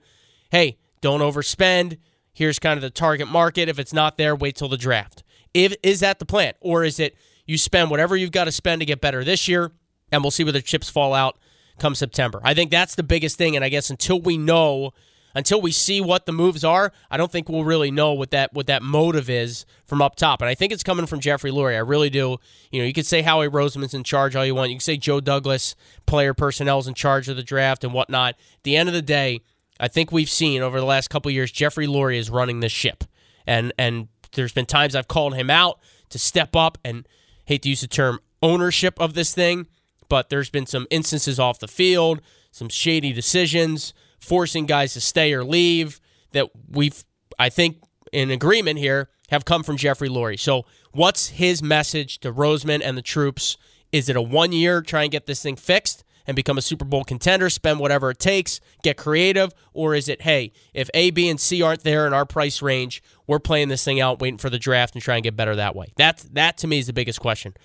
Hey, 0.52 0.78
don't 1.02 1.22
overspend. 1.22 1.98
Here's 2.34 2.60
kind 2.60 2.78
of 2.78 2.82
the 2.82 2.90
target 2.90 3.28
market. 3.28 3.70
If 3.70 3.80
it's 3.80 3.94
not 3.94 4.18
there, 4.18 4.36
wait 4.36 4.56
till 4.56 4.70
the 4.70 4.78
draft. 4.78 5.24
If, 5.54 5.76
is 5.84 6.00
that 6.00 6.20
the 6.20 6.26
plan? 6.26 6.54
Or 6.62 6.84
is 6.84 7.00
it 7.00 7.16
you 7.46 7.58
spend 7.58 7.90
whatever 7.90 8.16
you've 8.16 8.32
got 8.32 8.46
to 8.46 8.52
spend 8.52 8.80
to 8.80 8.86
get 8.86 9.02
better 9.02 9.24
this 9.24 9.48
year, 9.48 9.72
and 10.12 10.24
we'll 10.24 10.32
see 10.32 10.44
where 10.44 10.54
the 10.54 10.62
chips 10.62 10.90
fall 10.90 11.14
out 11.14 11.38
come 11.82 11.96
September? 11.96 12.40
I 12.44 12.54
think 12.54 12.72
that's 12.72 12.96
the 12.96 13.04
biggest 13.04 13.38
thing. 13.38 13.56
And 13.56 13.66
I 13.66 13.70
guess 13.70 13.90
until 13.90 14.22
we 14.22 14.38
know, 14.38 14.94
until 15.34 15.62
we 15.62 15.72
see 15.72 16.00
what 16.02 16.26
the 16.26 16.32
moves 16.32 16.64
are, 16.64 16.92
I 17.10 17.18
don't 17.18 17.32
think 17.32 17.50
we'll 17.50 17.64
really 17.64 17.92
know 17.92 18.14
what 18.14 18.32
that 18.32 18.54
what 18.54 18.68
that 18.68 18.84
motive 18.84 19.30
is 19.30 19.66
from 19.86 20.02
up 20.02 20.16
top. 20.16 20.42
And 20.42 20.50
I 20.50 20.56
think 20.56 20.72
it's 20.72 20.84
coming 20.84 21.06
from 21.06 21.20
Jeffrey 21.20 21.52
Lurie. 21.52 21.76
I 21.76 21.80
really 21.80 22.10
do. 22.10 22.38
You 22.72 22.82
know, 22.82 22.86
you 22.86 22.94
could 22.94 23.06
say 23.06 23.22
Howie 23.22 23.50
Roseman's 23.50 23.94
in 23.94 24.04
charge 24.04 24.36
all 24.36 24.46
you 24.46 24.56
want. 24.56 24.70
You 24.70 24.76
can 24.78 24.82
say 24.82 24.98
Joe 24.98 25.20
Douglas, 25.20 25.76
player 26.06 26.34
personnel's 26.34 26.88
in 26.88 26.94
charge 26.94 27.28
of 27.28 27.36
the 27.36 27.44
draft 27.44 27.84
and 27.84 27.94
whatnot. 27.94 28.36
At 28.36 28.64
the 28.64 28.76
end 28.78 28.88
of 28.88 28.96
the 28.96 29.02
day, 29.02 29.42
I 29.80 29.88
think 29.88 30.12
we've 30.12 30.30
seen 30.30 30.62
over 30.62 30.80
the 30.80 30.86
last 30.86 31.10
couple 31.10 31.32
years, 31.32 31.52
Jeffrey 31.52 31.88
Lurie 31.88 32.18
is 32.18 32.30
running 32.30 32.60
this 32.60 32.72
ship. 32.72 33.04
And 33.48 33.74
and 33.78 34.08
there's 34.34 34.54
been 34.54 34.66
times 34.66 34.96
I've 34.96 35.08
called 35.08 35.36
him 35.36 35.50
out 35.50 35.80
to 36.10 36.20
step 36.20 36.56
up 36.56 36.78
and 36.86 37.08
hate 37.46 37.64
to 37.64 37.70
use 37.70 37.82
the 37.82 37.88
term 37.88 38.20
ownership 38.42 39.00
of 39.00 39.14
this 39.14 39.34
thing, 39.34 39.68
but 40.12 40.30
there's 40.30 40.50
been 40.50 40.66
some 40.66 40.88
instances 40.90 41.40
off 41.40 41.60
the 41.60 41.70
field, 41.70 42.22
some 42.52 42.68
shady 42.68 43.14
decisions, 43.14 43.94
forcing 44.20 44.66
guys 44.66 44.92
to 44.92 45.00
stay 45.00 45.34
or 45.34 45.42
leave 45.42 46.02
that 46.34 46.50
we've, 46.70 47.06
I 47.40 47.48
think, 47.48 47.78
in 48.12 48.30
agreement 48.30 48.78
here, 48.78 49.08
have 49.30 49.46
come 49.46 49.64
from 49.64 49.78
Jeffrey 49.78 50.10
Lurie. 50.10 50.38
So, 50.38 50.66
what's 50.92 51.30
his 51.30 51.64
message 51.64 52.20
to 52.20 52.34
Roseman 52.34 52.82
and 52.84 52.98
the 52.98 53.02
troops? 53.02 53.56
Is 53.94 54.10
it 54.10 54.18
a 54.18 54.22
one 54.22 54.52
year 54.52 54.82
try 54.82 55.04
and 55.04 55.12
get 55.14 55.28
this 55.28 55.42
thing 55.42 55.56
fixed? 55.56 56.04
and 56.28 56.36
become 56.36 56.56
a 56.56 56.62
Super 56.62 56.86
Bowl 56.86 57.04
contender, 57.04 57.50
spend 57.50 57.80
whatever 57.80 58.12
it 58.12 58.20
takes, 58.20 58.60
get 58.84 58.96
creative? 58.96 59.52
Or 59.74 59.96
is 59.96 60.08
it, 60.08 60.22
hey, 60.22 60.54
if 60.72 60.88
A, 60.94 61.10
B, 61.10 61.28
and 61.28 61.40
C 61.40 61.64
aren't 61.64 61.84
there 61.84 62.06
in 62.06 62.14
our 62.14 62.28
price 62.28 62.62
range, 62.62 63.02
we're 63.26 63.40
playing 63.40 63.70
this 63.70 63.84
thing 63.84 64.00
out, 64.00 64.22
waiting 64.22 64.38
for 64.38 64.52
the 64.52 64.60
draft 64.60 64.94
and 64.94 65.02
trying 65.04 65.24
to 65.24 65.28
get 65.28 65.36
better 65.36 65.56
that 65.56 65.76
way? 65.76 65.88
That's, 65.98 66.22
that 66.26 66.60
to 66.60 66.68
me 66.68 66.78
is 66.78 66.86
the 66.86 66.94
biggest 66.94 67.20
question. 67.20 67.56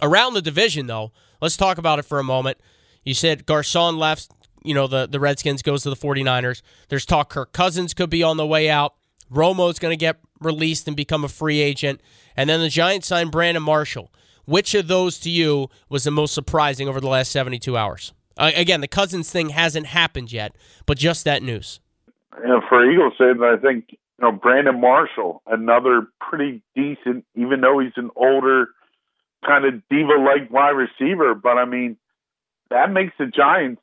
Around 0.00 0.34
the 0.34 0.40
division, 0.40 0.86
though, 0.86 1.10
let's 1.40 1.56
talk 1.56 1.78
about 1.78 1.98
it 1.98 2.04
for 2.04 2.18
a 2.18 2.24
moment. 2.24 2.58
You 3.04 3.14
said 3.14 3.46
Garcon 3.46 3.98
left, 3.98 4.30
you 4.62 4.74
know, 4.74 4.86
the, 4.86 5.06
the 5.06 5.20
Redskins 5.20 5.62
goes 5.62 5.82
to 5.84 5.90
the 5.90 5.96
49ers. 5.96 6.62
There's 6.88 7.06
talk 7.06 7.30
Kirk 7.30 7.52
Cousins 7.52 7.94
could 7.94 8.10
be 8.10 8.22
on 8.22 8.36
the 8.36 8.46
way 8.46 8.68
out. 8.68 8.94
Romo's 9.30 9.78
going 9.78 9.92
to 9.92 9.96
get 9.96 10.18
released 10.40 10.86
and 10.86 10.96
become 10.96 11.24
a 11.24 11.28
free 11.28 11.60
agent. 11.60 12.00
And 12.36 12.50
then 12.50 12.60
the 12.60 12.68
Giants 12.68 13.08
signed 13.08 13.32
Brandon 13.32 13.62
Marshall. 13.62 14.12
Which 14.44 14.74
of 14.74 14.86
those 14.86 15.18
to 15.20 15.30
you 15.30 15.68
was 15.88 16.04
the 16.04 16.10
most 16.10 16.32
surprising 16.32 16.88
over 16.88 17.00
the 17.00 17.08
last 17.08 17.32
72 17.32 17.76
hours? 17.76 18.12
Uh, 18.36 18.52
again, 18.54 18.80
the 18.80 18.88
Cousins 18.88 19.30
thing 19.30 19.50
hasn't 19.50 19.86
happened 19.86 20.32
yet, 20.32 20.54
but 20.84 20.98
just 20.98 21.24
that 21.24 21.42
news. 21.42 21.80
Know, 22.44 22.60
for 22.68 22.88
Eagles 22.88 23.14
fans, 23.18 23.40
I 23.42 23.56
think 23.56 23.86
you 23.90 23.98
know 24.20 24.32
Brandon 24.32 24.78
Marshall, 24.78 25.42
another 25.46 26.06
pretty 26.20 26.62
decent, 26.74 27.24
even 27.34 27.62
though 27.62 27.78
he's 27.78 27.96
an 27.96 28.10
older, 28.14 28.68
kind 29.46 29.64
of 29.64 29.82
diva-like 29.88 30.50
wide 30.50 30.70
receiver. 30.70 31.34
But 31.34 31.58
I 31.58 31.64
mean, 31.64 31.96
that 32.70 32.90
makes 32.90 33.12
the 33.18 33.26
Giants 33.26 33.80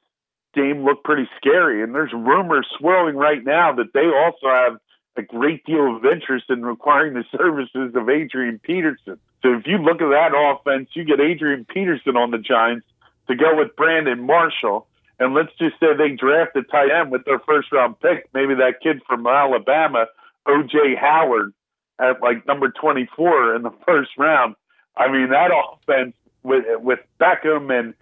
game 0.53 0.83
look 0.83 1.03
pretty 1.03 1.29
scary. 1.37 1.83
And 1.83 1.93
there's 1.93 2.13
rumors 2.13 2.67
swirling 2.77 3.15
right 3.15 3.43
now 3.43 3.73
that 3.73 3.93
they 3.93 4.05
also 4.05 4.47
have 4.47 4.79
a 5.15 5.21
great 5.21 5.63
deal 5.65 5.95
of 5.95 6.05
interest 6.05 6.45
in 6.49 6.63
requiring 6.63 7.13
the 7.13 7.23
services 7.37 7.93
of 7.95 8.09
Adrian 8.09 8.59
Peterson. 8.59 9.19
So 9.41 9.53
if 9.53 9.67
you 9.67 9.77
look 9.77 10.01
at 10.01 10.09
that 10.09 10.31
offense, 10.35 10.89
you 10.93 11.03
get 11.03 11.19
Adrian 11.19 11.65
Peterson 11.65 12.15
on 12.15 12.31
the 12.31 12.37
Giants 12.37 12.85
to 13.27 13.35
go 13.35 13.55
with 13.55 13.75
Brandon 13.75 14.25
Marshall. 14.25 14.87
And 15.19 15.33
let's 15.33 15.51
just 15.59 15.79
say 15.79 15.87
they 15.95 16.15
draft 16.15 16.55
a 16.55 16.63
tight 16.63 16.89
end 16.91 17.11
with 17.11 17.25
their 17.25 17.39
first 17.39 17.71
round 17.71 17.99
pick, 17.99 18.29
maybe 18.33 18.55
that 18.55 18.81
kid 18.81 19.01
from 19.07 19.27
Alabama, 19.27 20.07
OJ 20.47 20.97
Howard, 20.99 21.53
at 21.99 22.21
like 22.21 22.47
number 22.47 22.69
24 22.69 23.55
in 23.55 23.61
the 23.63 23.71
first 23.85 24.11
round. 24.17 24.55
I 24.95 25.11
mean, 25.11 25.29
that 25.29 25.51
offense 25.51 26.15
with 26.43 26.65
with 26.79 26.99
Beckham 27.19 27.71
and 27.71 27.93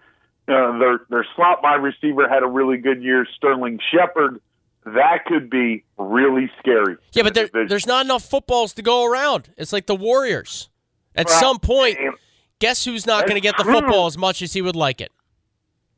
uh, 0.48 0.78
their 0.78 1.00
their 1.08 1.26
slot 1.36 1.62
wide 1.62 1.82
receiver 1.82 2.28
had 2.28 2.42
a 2.42 2.46
really 2.48 2.76
good 2.78 3.02
year. 3.02 3.26
Sterling 3.36 3.78
Shepard, 3.92 4.40
that 4.84 5.24
could 5.26 5.48
be 5.48 5.84
really 5.96 6.50
scary. 6.58 6.96
Yeah, 7.12 7.22
but 7.22 7.34
there, 7.34 7.48
there's 7.66 7.86
not 7.86 8.04
enough 8.04 8.24
footballs 8.24 8.74
to 8.74 8.82
go 8.82 9.04
around. 9.04 9.50
It's 9.56 9.72
like 9.72 9.86
the 9.86 9.96
Warriors. 9.96 10.68
At 11.14 11.26
well, 11.26 11.40
some 11.40 11.58
point, 11.58 11.98
guess 12.58 12.84
who's 12.84 13.06
not 13.06 13.26
going 13.26 13.34
to 13.34 13.40
get 13.40 13.56
the 13.58 13.64
football 13.64 14.06
as 14.06 14.16
much 14.16 14.40
as 14.40 14.54
he 14.54 14.62
would 14.62 14.76
like 14.76 15.00
it? 15.00 15.12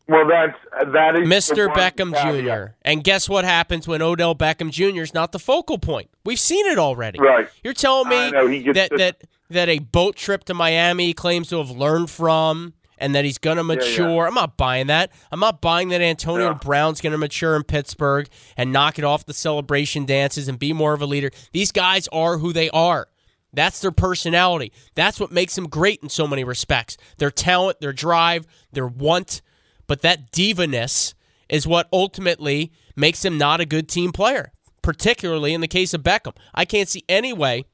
Well, 0.07 0.29
that's 0.29 0.59
that 0.93 1.17
is 1.17 1.27
Mr. 1.27 1.73
Beckham 1.73 2.13
Jr. 2.13 2.75
And 2.83 3.03
guess 3.03 3.27
what 3.29 3.45
happens 3.45 3.89
when 3.89 4.03
Odell 4.03 4.35
Beckham 4.35 4.71
Jr. 4.71 5.01
is 5.01 5.15
not 5.15 5.33
the 5.33 5.39
focal 5.39 5.79
point? 5.79 6.11
We've 6.25 6.39
seen 6.39 6.67
it 6.67 6.79
already. 6.79 7.19
Right. 7.19 7.49
You're 7.63 7.73
telling 7.73 8.09
me 8.09 8.71
that 8.73 8.91
that 8.99 9.23
that 9.51 9.69
a 9.69 9.79
boat 9.79 10.17
trip 10.17 10.45
to 10.45 10.55
Miami 10.55 11.13
claims 11.13 11.49
to 11.49 11.59
have 11.59 11.71
learned 11.71 12.11
from 12.11 12.75
and 12.99 13.15
that 13.15 13.25
he's 13.25 13.39
going 13.39 13.57
to 13.57 13.65
mature. 13.65 14.09
Yeah, 14.09 14.15
yeah. 14.15 14.27
I'm 14.27 14.35
not 14.35 14.57
buying 14.57 14.87
that. 14.87 15.13
I'm 15.31 15.41
not 15.41 15.61
buying 15.61 15.89
that 15.91 16.01
Antonio 16.01 16.49
yeah. 16.49 16.59
Brown's 16.63 17.01
going 17.01 17.13
to 17.13 17.19
mature 17.19 17.57
in 17.57 17.65
Pittsburgh 17.65 18.29
and 18.57 18.73
knock 18.73 18.99
it 18.99 19.05
off 19.05 19.27
the 19.27 19.35
celebration 19.35 20.07
dances 20.07 20.49
and 20.49 20.59
be 20.59 20.73
more 20.73 20.95
of 20.95 21.03
a 21.03 21.07
leader. 21.07 21.31
These 21.53 21.73
guys 21.73 22.09
are 22.09 22.39
who 22.39 22.53
they 22.53 22.71
are. 22.71 23.09
That's 23.53 23.81
their 23.81 23.93
personality. 23.93 24.73
That's 24.95 25.21
what 25.21 25.31
makes 25.31 25.55
them 25.55 25.69
great 25.69 26.01
in 26.03 26.09
so 26.09 26.27
many 26.27 26.45
respects. 26.45 26.97
Their 27.19 27.31
talent, 27.31 27.81
their 27.81 27.93
drive, 27.93 28.47
their 28.73 28.87
want, 28.87 29.43
but 29.87 30.03
that 30.03 30.33
divaness 30.33 31.15
is 31.49 31.67
what 31.67 31.89
ultimately 31.93 32.73
makes 32.97 33.25
him 33.25 33.39
not 33.39 33.61
a 33.61 33.67
good 33.67 33.89
team 33.89 34.13
player, 34.13 34.53
particularly 34.83 35.55
in 35.55 35.61
the 35.61 35.69
case 35.69 35.95
of 35.95 36.03
Beckham. 36.03 36.37
I 36.55 36.65
can't 36.65 36.89
see 36.89 37.05
any 37.09 37.33
way. 37.33 37.65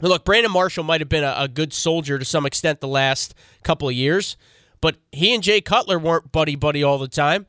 Look, 0.00 0.24
Brandon 0.24 0.50
Marshall 0.50 0.84
might 0.84 1.00
have 1.00 1.08
been 1.08 1.24
a, 1.24 1.34
a 1.36 1.48
good 1.48 1.72
soldier 1.72 2.18
to 2.18 2.24
some 2.24 2.46
extent 2.46 2.80
the 2.80 2.88
last 2.88 3.34
couple 3.62 3.88
of 3.88 3.94
years, 3.94 4.36
but 4.80 4.96
he 5.12 5.34
and 5.34 5.42
Jay 5.42 5.60
Cutler 5.60 5.98
weren't 5.98 6.32
buddy 6.32 6.56
buddy 6.56 6.82
all 6.82 6.98
the 6.98 7.08
time. 7.08 7.46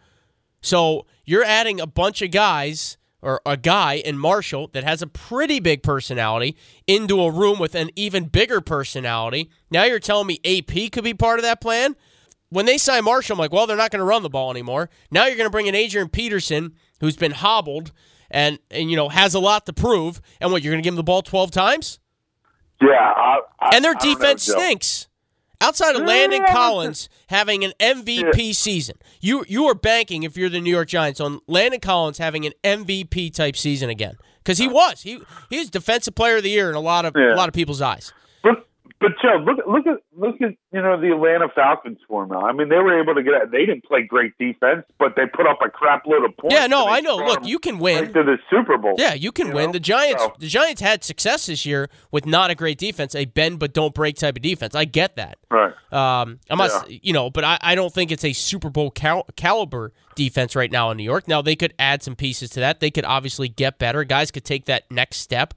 So 0.62 1.06
you're 1.26 1.44
adding 1.44 1.80
a 1.80 1.88
bunch 1.88 2.22
of 2.22 2.32
guys 2.32 2.98
or 3.22 3.42
a 3.46 3.56
guy 3.56 3.94
in 3.94 4.18
Marshall 4.18 4.70
that 4.74 4.84
has 4.84 5.02
a 5.02 5.08
pretty 5.08 5.60
big 5.62 5.82
personality 5.82 6.58
into 6.86 7.22
a 7.22 7.32
room 7.32 7.58
with 7.58 7.74
an 7.74 7.90
even 7.96 8.26
bigger 8.26 8.60
personality. 8.60 9.50
Now 9.72 9.86
you're 9.86 10.00
telling 10.00 10.28
me 10.28 10.40
AP 10.44 10.92
could 10.92 11.06
be 11.06 11.14
part 11.14 11.40
of 11.40 11.44
that 11.44 11.62
plan? 11.62 11.96
when 12.54 12.68
they 12.68 12.78
sign 12.78 13.04
Marshall, 13.04 13.34
I'm 13.34 13.40
like, 13.40 13.52
well, 13.52 13.66
they're 13.66 13.76
not 13.76 13.90
going 13.90 14.00
to 14.00 14.06
run 14.06 14.22
the 14.22 14.30
ball 14.30 14.52
anymore. 14.52 14.90
Now 15.10 15.26
you're 15.26 15.36
going 15.36 15.48
to 15.48 15.52
bring 15.52 15.66
in 15.66 15.74
Adrian 15.74 16.08
Peterson, 16.08 16.76
who's 17.00 17.16
been 17.16 17.32
hobbled 17.32 17.92
and, 18.30 18.60
and 18.70 18.92
you 18.92 18.96
know 18.96 19.10
has 19.10 19.34
a 19.34 19.40
lot 19.40 19.66
to 19.66 19.74
prove. 19.74 20.22
And 20.40 20.52
what 20.52 20.62
you're 20.62 20.72
going 20.72 20.82
to 20.82 20.86
give 20.86 20.94
him 20.94 20.98
the 20.98 21.04
ball 21.04 21.24
12 21.24 21.50
times? 21.50 22.00
Yeah, 22.84 23.14
I, 23.16 23.40
I, 23.60 23.76
and 23.76 23.86
their 23.86 23.96
defense 23.96 24.48
know, 24.48 24.56
stinks. 24.56 25.08
Outside 25.62 25.96
of 25.96 26.06
Landon 26.06 26.44
Collins 26.50 27.08
having 27.28 27.64
an 27.64 27.72
MVP 27.80 28.38
yeah. 28.38 28.52
season, 28.52 28.98
you 29.22 29.46
you 29.48 29.66
are 29.66 29.76
banking 29.76 30.24
if 30.24 30.36
you're 30.36 30.50
the 30.50 30.60
New 30.60 30.72
York 30.72 30.90
Giants 30.90 31.22
on 31.22 31.40
Landon 31.48 31.80
Collins 31.80 32.18
having 32.18 32.46
an 32.46 32.52
MVP 32.66 33.34
type 33.34 33.56
season 33.56 33.90
again 33.90 34.18
because 34.40 34.58
he 34.58 34.68
was 34.68 35.02
he 35.04 35.22
he 35.50 35.60
was 35.60 35.70
defensive 35.70 36.16
player 36.16 36.38
of 36.38 36.44
the 36.44 36.50
year 36.50 36.70
in 36.70 36.76
a 36.76 36.82
lot 36.82 37.06
of 37.06 37.14
yeah. 37.16 37.34
a 37.34 37.38
lot 37.38 37.48
of 37.48 37.54
people's 37.54 37.82
eyes. 37.82 38.12
But 39.04 39.22
Joe, 39.22 39.36
look 39.44 39.58
look 39.68 39.86
at 39.86 40.02
look 40.18 40.42
at 40.42 40.56
you 40.72 40.82
know 40.82 41.00
the 41.00 41.12
Atlanta 41.12 41.50
Falcons 41.54 42.00
formula. 42.08 42.46
I 42.46 42.54
mean, 42.54 42.70
they 42.70 42.78
were 42.78 43.02
able 43.02 43.14
to 43.16 43.22
get. 43.22 43.52
They 43.52 43.66
didn't 43.66 43.84
play 43.84 44.04
great 44.04 44.32
defense, 44.38 44.86
but 44.98 45.18
they 45.18 45.24
put 45.26 45.46
up 45.46 45.60
a 45.62 45.70
crap 45.70 46.06
load 46.06 46.24
of 46.24 46.38
points. 46.38 46.56
Yeah, 46.56 46.68
no, 46.68 46.88
I 46.88 47.02
know. 47.02 47.18
Look, 47.18 47.46
you 47.46 47.60
can 47.60 47.80
win 47.80 48.06
right 48.06 48.14
to 48.14 48.24
the 48.24 48.38
Super 48.50 48.78
Bowl. 48.78 48.96
Yeah, 48.98 49.14
you 49.14 49.34
can 49.34 49.48
you 49.48 49.54
win. 49.54 49.66
Know? 49.68 49.72
The 49.74 49.82
Giants, 49.82 50.24
so. 50.24 50.34
the 50.40 50.48
Giants 50.48 50.80
had 50.80 51.04
success 51.04 51.48
this 51.48 51.66
year 51.66 51.90
with 52.12 52.26
not 52.26 52.50
a 52.50 52.56
great 52.56 52.78
defense, 52.78 53.14
a 53.14 53.26
bend 53.26 53.60
but 53.60 53.74
don't 53.74 53.94
break 53.94 54.16
type 54.16 54.38
of 54.38 54.42
defense. 54.42 54.74
I 54.74 54.86
get 54.86 55.18
that. 55.18 55.38
Right. 55.52 55.74
Um, 55.92 56.40
I'm 56.50 56.58
not, 56.58 56.90
yeah. 56.90 57.00
you 57.04 57.12
know, 57.12 57.30
but 57.30 57.44
I, 57.44 57.58
I 57.60 57.76
don't 57.76 57.94
think 57.94 58.10
it's 58.10 58.24
a 58.24 58.32
Super 58.32 58.70
Bowl 58.70 58.90
cal- 58.90 59.28
caliber 59.36 59.92
defense 60.16 60.56
right 60.56 60.72
now 60.72 60.92
in 60.92 60.98
New 60.98 61.04
York. 61.04 61.28
Now 61.28 61.42
they 61.42 61.58
could 61.58 61.74
add 61.78 62.02
some 62.02 62.16
pieces 62.16 62.50
to 62.52 62.62
that. 62.62 62.80
They 62.80 62.90
could 62.90 63.06
obviously 63.06 63.50
get 63.50 63.80
better. 63.80 64.06
Guys 64.06 64.32
could 64.32 64.46
take 64.46 64.66
that 64.66 64.90
next 64.90 65.18
step. 65.18 65.54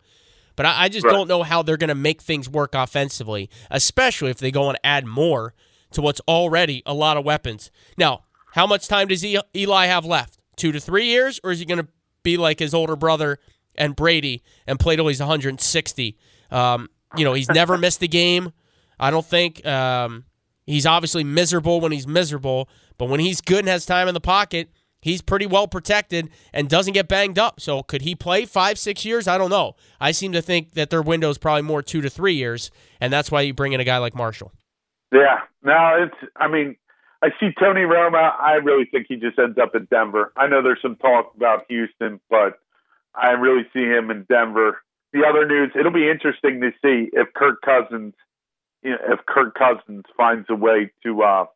But 0.56 0.66
I, 0.66 0.84
I 0.84 0.88
just 0.88 1.04
right. 1.04 1.12
don't 1.12 1.28
know 1.28 1.42
how 1.42 1.62
they're 1.62 1.76
going 1.76 1.88
to 1.88 1.94
make 1.94 2.22
things 2.22 2.48
work 2.48 2.74
offensively, 2.74 3.50
especially 3.70 4.30
if 4.30 4.38
they 4.38 4.50
go 4.50 4.68
and 4.68 4.78
add 4.82 5.06
more 5.06 5.54
to 5.92 6.02
what's 6.02 6.20
already 6.26 6.82
a 6.86 6.94
lot 6.94 7.16
of 7.16 7.24
weapons. 7.24 7.70
Now, 7.96 8.24
how 8.52 8.66
much 8.66 8.88
time 8.88 9.08
does 9.08 9.24
Eli 9.24 9.86
have 9.86 10.04
left? 10.04 10.38
Two 10.56 10.72
to 10.72 10.80
three 10.80 11.06
years, 11.06 11.38
or 11.44 11.52
is 11.52 11.58
he 11.58 11.66
going 11.66 11.84
to 11.84 11.88
be 12.22 12.38
like 12.38 12.58
his 12.58 12.72
older 12.72 12.96
brother 12.96 13.38
and 13.74 13.94
Brady 13.94 14.42
and 14.66 14.80
play 14.80 14.96
till 14.96 15.06
he's 15.06 15.20
160? 15.20 16.18
Um, 16.50 16.88
you 17.16 17.24
know, 17.24 17.34
he's 17.34 17.50
never 17.50 17.76
missed 17.78 18.02
a 18.02 18.08
game. 18.08 18.52
I 18.98 19.10
don't 19.10 19.26
think 19.26 19.64
um, 19.66 20.24
he's 20.64 20.86
obviously 20.86 21.24
miserable 21.24 21.80
when 21.80 21.92
he's 21.92 22.06
miserable, 22.06 22.70
but 22.96 23.10
when 23.10 23.20
he's 23.20 23.42
good 23.42 23.60
and 23.60 23.68
has 23.68 23.84
time 23.84 24.08
in 24.08 24.14
the 24.14 24.20
pocket, 24.20 24.70
he's 25.06 25.22
pretty 25.22 25.46
well 25.46 25.68
protected 25.68 26.28
and 26.52 26.68
doesn't 26.68 26.92
get 26.92 27.06
banged 27.06 27.38
up. 27.38 27.60
So 27.60 27.82
could 27.82 28.02
he 28.02 28.14
play 28.14 28.44
five, 28.44 28.76
six 28.78 29.04
years? 29.04 29.28
I 29.28 29.38
don't 29.38 29.50
know. 29.50 29.76
I 30.00 30.10
seem 30.10 30.32
to 30.32 30.42
think 30.42 30.72
that 30.72 30.90
their 30.90 31.00
window 31.00 31.30
is 31.30 31.38
probably 31.38 31.62
more 31.62 31.80
two 31.80 32.00
to 32.02 32.10
three 32.10 32.34
years, 32.34 32.70
and 33.00 33.12
that's 33.12 33.30
why 33.30 33.42
you 33.42 33.54
bring 33.54 33.72
in 33.72 33.80
a 33.80 33.84
guy 33.84 33.98
like 33.98 34.14
Marshall. 34.14 34.52
Yeah. 35.12 35.38
No, 35.62 36.04
it's. 36.04 36.32
I 36.36 36.48
mean, 36.48 36.76
I 37.22 37.28
see 37.40 37.50
Tony 37.58 37.82
Romo. 37.82 38.32
I 38.38 38.54
really 38.54 38.84
think 38.84 39.06
he 39.08 39.16
just 39.16 39.38
ends 39.38 39.58
up 39.62 39.74
in 39.74 39.86
Denver. 39.90 40.32
I 40.36 40.48
know 40.48 40.62
there's 40.62 40.82
some 40.82 40.96
talk 40.96 41.32
about 41.36 41.64
Houston, 41.68 42.20
but 42.28 42.58
I 43.14 43.30
really 43.30 43.62
see 43.72 43.84
him 43.84 44.10
in 44.10 44.26
Denver. 44.28 44.82
The 45.12 45.22
other 45.24 45.46
news, 45.46 45.70
it'll 45.78 45.92
be 45.92 46.10
interesting 46.10 46.60
to 46.60 46.70
see 46.82 47.10
if 47.12 47.32
Kirk 47.32 47.62
Cousins, 47.62 48.14
you 48.82 48.90
know, 48.90 48.98
if 49.08 49.24
Kirk 49.26 49.54
Cousins 49.54 50.04
finds 50.16 50.46
a 50.50 50.54
way 50.54 50.90
to 51.04 51.22
uh, 51.22 51.46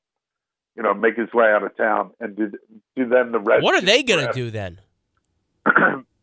you 0.80 0.84
know, 0.84 0.94
make 0.94 1.14
his 1.14 1.30
way 1.34 1.44
out 1.44 1.62
of 1.62 1.76
town 1.76 2.10
and 2.20 2.34
do, 2.34 2.50
do 2.96 3.06
then 3.06 3.32
the 3.32 3.38
rest. 3.38 3.62
What 3.62 3.75
are 3.75 3.84
they 3.84 4.02
going 4.02 4.26
to 4.26 4.32
do 4.32 4.50
then? 4.50 4.80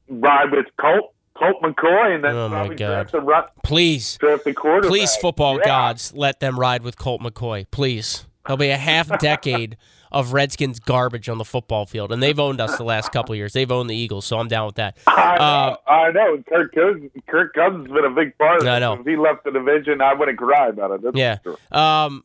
Ride 0.09 0.51
with 0.51 0.65
Colt, 0.81 1.13
Colt 1.37 1.57
McCoy, 1.61 2.15
and 2.15 2.23
then 2.23 2.35
oh 2.35 2.49
my 2.49 2.73
God. 2.73 3.13
Run, 3.13 3.43
please, 3.63 4.17
please, 4.17 5.15
football 5.17 5.59
yeah. 5.59 5.65
gods, 5.65 6.11
let 6.15 6.39
them 6.39 6.59
ride 6.59 6.81
with 6.81 6.97
Colt 6.97 7.21
McCoy, 7.21 7.67
please. 7.69 8.25
There'll 8.47 8.57
be 8.57 8.69
a 8.69 8.77
half 8.77 9.19
decade 9.19 9.77
of 10.11 10.33
Redskins 10.33 10.79
garbage 10.79 11.29
on 11.29 11.37
the 11.37 11.45
football 11.45 11.85
field, 11.85 12.11
and 12.11 12.23
they've 12.23 12.39
owned 12.39 12.59
us 12.59 12.77
the 12.77 12.83
last 12.83 13.11
couple 13.11 13.35
years. 13.35 13.53
They've 13.53 13.71
owned 13.71 13.91
the 13.91 13.95
Eagles, 13.95 14.25
so 14.25 14.39
I'm 14.39 14.47
down 14.47 14.65
with 14.65 14.75
that. 14.75 14.97
I 15.05 15.37
know. 15.37 15.43
Uh, 15.43 15.77
I 15.87 16.11
know. 16.11 16.43
Kirk 16.49 16.73
Cousins, 16.73 17.11
Kirk 17.27 17.53
Cousins 17.53 17.85
has 17.85 17.93
been 17.93 18.05
a 18.05 18.15
big 18.15 18.35
part 18.39 18.61
of 18.61 18.65
it. 18.65 18.69
I 18.71 18.79
know. 18.79 18.93
If 18.93 19.05
he 19.05 19.17
left 19.17 19.43
the 19.43 19.51
division, 19.51 20.01
I 20.01 20.15
wouldn't 20.15 20.39
cry 20.39 20.69
about 20.69 20.91
it. 20.91 21.01
That's 21.03 21.15
yeah. 21.15 21.37
Um, 21.71 22.23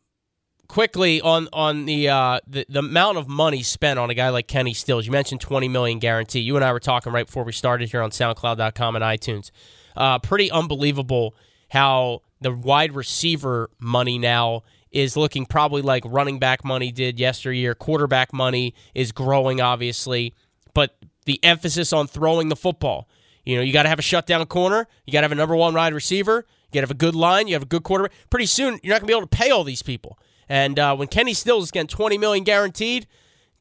quickly 0.73 1.21
on 1.21 1.51
on 1.53 1.85
the, 1.85 2.09
uh, 2.09 2.41
the 2.47 2.65
the 2.67 2.79
amount 2.79 3.19
of 3.19 3.29
money 3.29 3.63
spent 3.63 3.99
on 3.99 4.09
a 4.09 4.15
guy 4.15 4.31
like 4.31 4.49
Kenny 4.49 4.73
Stills. 4.73 5.05
You 5.05 5.13
mentioned 5.13 5.43
twenty 5.43 5.69
million 5.69 5.99
guarantee. 5.99 6.41
You 6.41 6.57
and 6.57 6.65
I 6.65 6.73
were 6.73 6.81
talking 6.81 7.13
right 7.13 7.27
before 7.27 7.45
we 7.45 7.53
started 7.53 7.91
here 7.91 8.01
on 8.01 8.11
SoundCloud.com 8.11 8.97
and 8.97 9.05
iTunes. 9.05 9.51
Uh, 9.95 10.19
pretty 10.19 10.51
unbelievable 10.51 11.35
how 11.69 12.23
the 12.41 12.51
wide 12.51 12.95
receiver 12.95 13.69
money 13.79 14.17
now 14.19 14.63
is 14.91 15.15
looking 15.15 15.45
probably 15.45 15.83
like 15.83 16.05
running 16.07 16.39
back 16.39 16.65
money 16.65 16.91
did 16.91 17.21
yesteryear. 17.21 17.75
Quarterback 17.75 18.33
money 18.33 18.75
is 18.95 19.13
growing, 19.13 19.61
obviously, 19.61 20.33
but 20.73 20.97
the 21.27 21.39
emphasis 21.45 21.93
on 21.93 22.07
throwing 22.07 22.49
the 22.49 22.57
football. 22.57 23.09
You 23.45 23.57
know, 23.57 23.63
you 23.63 23.75
got 23.75 23.83
to 23.83 23.91
have 23.91 23.99
a 23.99 24.03
shutdown 24.03 24.47
corner. 24.47 24.89
You 25.05 25.13
got 25.13 25.21
to 25.21 25.25
have 25.25 25.33
a 25.33 25.35
number 25.35 25.55
one 25.55 25.75
wide 25.75 25.93
receiver. 25.93 26.47
You 26.71 26.81
got 26.81 26.81
to 26.81 26.87
have 26.87 26.91
a 26.93 26.95
good 26.95 27.15
line. 27.15 27.47
You 27.47 27.55
have 27.55 27.63
a 27.63 27.67
good 27.67 27.83
quarterback. 27.83 28.13
Pretty 28.31 28.47
soon, 28.47 28.81
you're 28.83 28.95
not 28.95 29.01
going 29.03 29.09
to 29.09 29.13
be 29.13 29.13
able 29.13 29.27
to 29.27 29.37
pay 29.37 29.51
all 29.51 29.65
these 29.65 29.83
people. 29.83 30.19
And 30.53 30.79
uh, 30.79 30.95
when 30.95 31.09
Kenny 31.09 31.33
Stills 31.33 31.65
is 31.65 31.71
getting 31.71 31.87
20 31.87 32.19
million 32.19 32.45
guaranteed, 32.45 33.07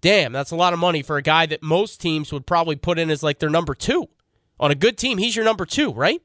damn, 0.02 0.34
that's 0.34 0.52
a 0.52 0.58
lot 0.58 0.74
of 0.74 0.80
money 0.80 1.02
for 1.02 1.16
a 1.16 1.22
guy 1.22 1.46
that 1.46 1.64
most 1.64 2.02
teams 2.02 2.34
would 2.34 2.46
probably 2.46 2.76
put 2.76 3.00
in 3.00 3.10
as 3.10 3.24
like 3.24 3.40
their 3.40 3.50
number 3.50 3.74
two. 3.74 4.10
On 4.60 4.72
a 4.72 4.76
good 4.76 4.98
team, 4.98 5.18
he's 5.18 5.34
your 5.34 5.46
number 5.46 5.66
two, 5.66 5.94
right? 5.94 6.22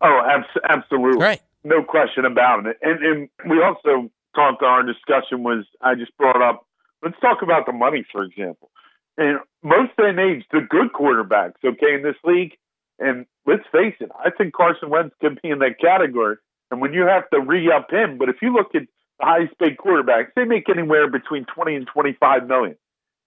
Oh, 0.00 0.22
abs- 0.26 0.64
absolutely. 0.66 1.22
Right. 1.22 1.42
No 1.64 1.84
question 1.84 2.24
about 2.24 2.64
it. 2.64 2.78
And, 2.80 3.04
and 3.04 3.28
we 3.46 3.62
also 3.62 4.10
talked, 4.34 4.62
our 4.62 4.82
discussion 4.84 5.42
was, 5.42 5.66
I 5.82 5.96
just 5.96 6.16
brought 6.16 6.40
up, 6.40 6.66
let's 7.02 7.20
talk 7.20 7.42
about 7.42 7.66
the 7.66 7.72
money, 7.72 8.06
for 8.10 8.22
example. 8.22 8.70
And 9.18 9.40
most 9.62 9.90
age, 10.00 10.46
the 10.50 10.62
good 10.66 10.94
quarterbacks, 10.94 11.62
okay, 11.62 11.92
in 11.92 12.02
this 12.02 12.16
league, 12.24 12.56
and 12.98 13.26
let's 13.44 13.64
face 13.70 13.96
it, 14.00 14.10
I 14.18 14.30
think 14.30 14.54
Carson 14.54 14.88
Wentz 14.88 15.14
could 15.20 15.38
be 15.42 15.50
in 15.50 15.58
that 15.58 15.78
category. 15.78 16.36
And 16.70 16.80
when 16.80 16.94
you 16.94 17.02
have 17.02 17.28
to 17.34 17.40
re 17.40 17.70
up 17.70 17.90
him, 17.90 18.16
but 18.16 18.30
if 18.30 18.36
you 18.40 18.54
look 18.54 18.74
at 18.74 18.84
the 19.18 19.26
highest 19.26 19.58
paid 19.58 19.76
quarterbacks, 19.76 20.28
they 20.36 20.44
make 20.44 20.68
anywhere 20.68 21.08
between 21.10 21.44
20 21.44 21.74
and 21.74 21.86
25 21.86 22.46
million. 22.46 22.76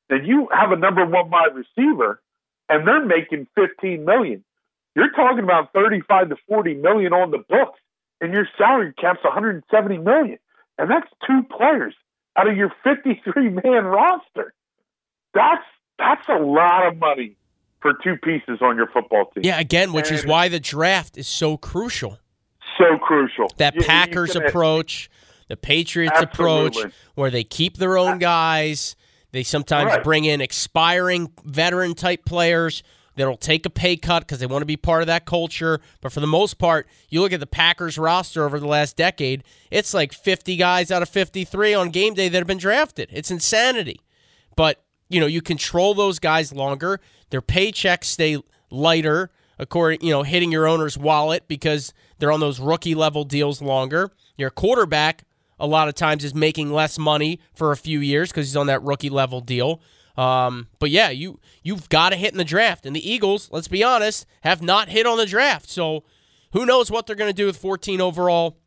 Then 0.10 0.26
you 0.26 0.48
have 0.52 0.72
a 0.72 0.76
number 0.76 1.06
one 1.06 1.30
wide 1.30 1.56
receiver 1.56 2.22
and 2.70 2.88
they're 2.88 3.06
making 3.06 3.48
15 3.56 4.06
million. 4.06 4.44
You're 4.96 5.12
talking 5.12 5.44
about 5.44 5.74
35 5.74 6.30
to 6.30 6.36
40 6.48 6.76
million 6.76 7.14
on 7.14 7.32
the 7.32 7.38
books 7.38 7.80
and 8.20 8.34
your 8.34 8.48
salary 8.58 8.94
cap's 9.00 9.24
170 9.24 9.98
million. 9.98 10.38
And 10.78 10.90
that's 10.90 11.08
two 11.28 11.44
players 11.44 11.94
out 12.38 12.50
of 12.50 12.56
your 12.56 12.72
53 12.84 13.50
man 13.50 13.86
roster. 13.86 14.54
That's 15.34 15.64
that's 15.98 16.28
a 16.30 16.42
lot 16.42 16.88
of 16.88 16.98
money 16.98 17.38
for 17.82 17.94
two 18.04 18.16
pieces 18.18 18.60
on 18.62 18.76
your 18.76 18.88
football 18.88 19.26
team. 19.26 19.44
Yeah, 19.44 19.60
again, 19.60 19.94
which 19.94 20.10
and 20.10 20.18
is 20.18 20.26
why 20.26 20.48
the 20.48 20.60
draft 20.60 21.18
is 21.18 21.28
so 21.28 21.58
crucial. 21.58 22.20
So 22.78 22.98
crucial. 22.98 23.48
That 23.58 23.76
you, 23.76 23.82
Packers 23.84 24.36
approach, 24.36 25.10
the 25.52 25.58
Patriots 25.58 26.14
Absolutely. 26.16 26.82
approach, 26.82 26.94
where 27.16 27.30
they 27.30 27.44
keep 27.44 27.76
their 27.76 27.98
own 27.98 28.14
uh, 28.14 28.18
guys. 28.18 28.96
They 29.34 29.44
sometimes 29.44 29.92
right. 29.92 30.04
bring 30.04 30.24
in 30.24 30.40
expiring 30.40 31.30
veteran 31.44 31.94
type 31.94 32.24
players 32.24 32.84
that'll 33.18 33.36
take 33.36 33.66
a 33.66 33.70
pay 33.70 33.98
cut 33.98 34.22
because 34.22 34.40
they 34.40 34.46
want 34.46 34.62
to 34.62 34.66
be 34.66 34.78
part 34.78 35.02
of 35.02 35.08
that 35.08 35.26
culture. 35.26 35.82
But 36.00 36.14
for 36.14 36.22
the 36.22 36.28
most 36.28 36.58
part, 36.58 36.88
you 37.10 37.20
look 37.20 37.34
at 37.34 37.42
the 37.42 37.48
Packers 37.48 37.98
roster 37.98 38.46
over 38.46 38.62
the 38.62 38.68
last 38.68 38.96
decade, 38.96 39.44
it's 39.70 39.94
like 39.94 40.14
50 40.14 40.56
guys 40.56 40.90
out 40.90 41.02
of 41.02 41.10
53 41.10 41.74
on 41.74 41.90
game 41.90 42.14
day 42.14 42.30
that 42.30 42.38
have 42.38 42.48
been 42.48 42.58
drafted. 42.58 43.10
It's 43.12 43.30
insanity. 43.30 44.00
But, 44.56 44.82
you 45.10 45.20
know, 45.20 45.28
you 45.28 45.42
control 45.42 45.94
those 45.94 46.18
guys 46.20 46.54
longer, 46.54 47.02
their 47.30 47.42
paychecks 47.42 48.06
stay 48.06 48.38
lighter, 48.70 49.32
according, 49.60 50.02
you 50.02 50.12
know, 50.12 50.24
hitting 50.24 50.52
your 50.52 50.66
owner's 50.66 50.98
wallet 50.98 51.50
because 51.50 51.94
they're 52.20 52.32
on 52.32 52.40
those 52.40 52.62
rookie 52.62 52.96
level 52.96 53.26
deals 53.26 53.62
longer. 53.62 54.12
Your 54.38 54.50
quarterback 54.50 55.26
a 55.62 55.68
lot 55.68 55.88
of 55.88 55.94
times 55.94 56.26
is 56.26 56.36
making 56.36 56.74
less 56.74 56.98
money 56.98 57.40
for 57.54 57.72
a 57.72 57.78
few 57.78 58.00
years 58.00 58.30
because 58.30 58.48
he's 58.48 58.58
on 58.58 58.68
that 58.68 58.82
rookie 58.82 59.10
level 59.10 59.40
deal. 59.40 59.80
Um, 60.18 60.68
but 60.80 60.90
yeah, 60.90 61.10
you 61.10 61.40
you've 61.64 61.88
got 61.88 62.10
to 62.10 62.18
hit 62.18 62.34
in 62.34 62.38
the 62.38 62.44
draft, 62.44 62.86
and 62.86 62.96
the 62.96 63.10
Eagles, 63.10 63.48
let's 63.52 63.70
be 63.70 63.84
honest, 63.84 64.26
have 64.42 64.62
not 64.62 64.90
hit 64.90 65.06
on 65.06 65.18
the 65.18 65.26
draft. 65.26 65.70
So 65.70 66.04
who 66.52 66.66
knows 66.66 66.92
what 66.92 67.08
they're 67.08 67.16
going 67.16 67.30
to 67.30 67.34
do 67.34 67.46
with 67.46 67.56
14 67.58 68.02
overall, 68.02 68.58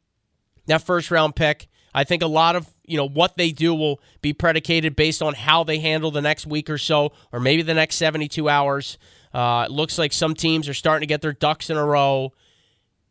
that 0.67 0.83
first 0.83 1.11
round 1.11 1.37
pick. 1.37 1.69
I 1.93 2.05
think 2.05 2.23
a 2.23 2.29
lot 2.29 2.57
of 2.57 2.69
you 2.87 2.97
know 2.97 3.09
what 3.09 3.37
they 3.37 3.51
do 3.51 3.75
will 3.75 4.01
be 4.23 4.33
predicated 4.33 4.97
based 4.97 5.21
on 5.21 5.35
how 5.35 5.65
they 5.65 5.81
handle 5.81 6.11
the 6.11 6.23
next 6.23 6.47
week 6.47 6.71
or 6.71 6.79
so, 6.79 7.13
or 7.33 7.41
maybe 7.41 7.63
the 7.63 7.75
next 7.75 7.97
72 7.97 8.49
hours. 8.49 8.99
Uh, 9.33 9.67
it 9.69 9.73
looks 9.73 9.99
like 9.99 10.13
some 10.13 10.35
teams 10.35 10.69
are 10.69 10.75
starting 10.75 11.07
to 11.07 11.13
get 11.13 11.21
their 11.21 11.33
ducks 11.33 11.69
in 11.69 11.77
a 11.77 11.85
row 11.85 12.33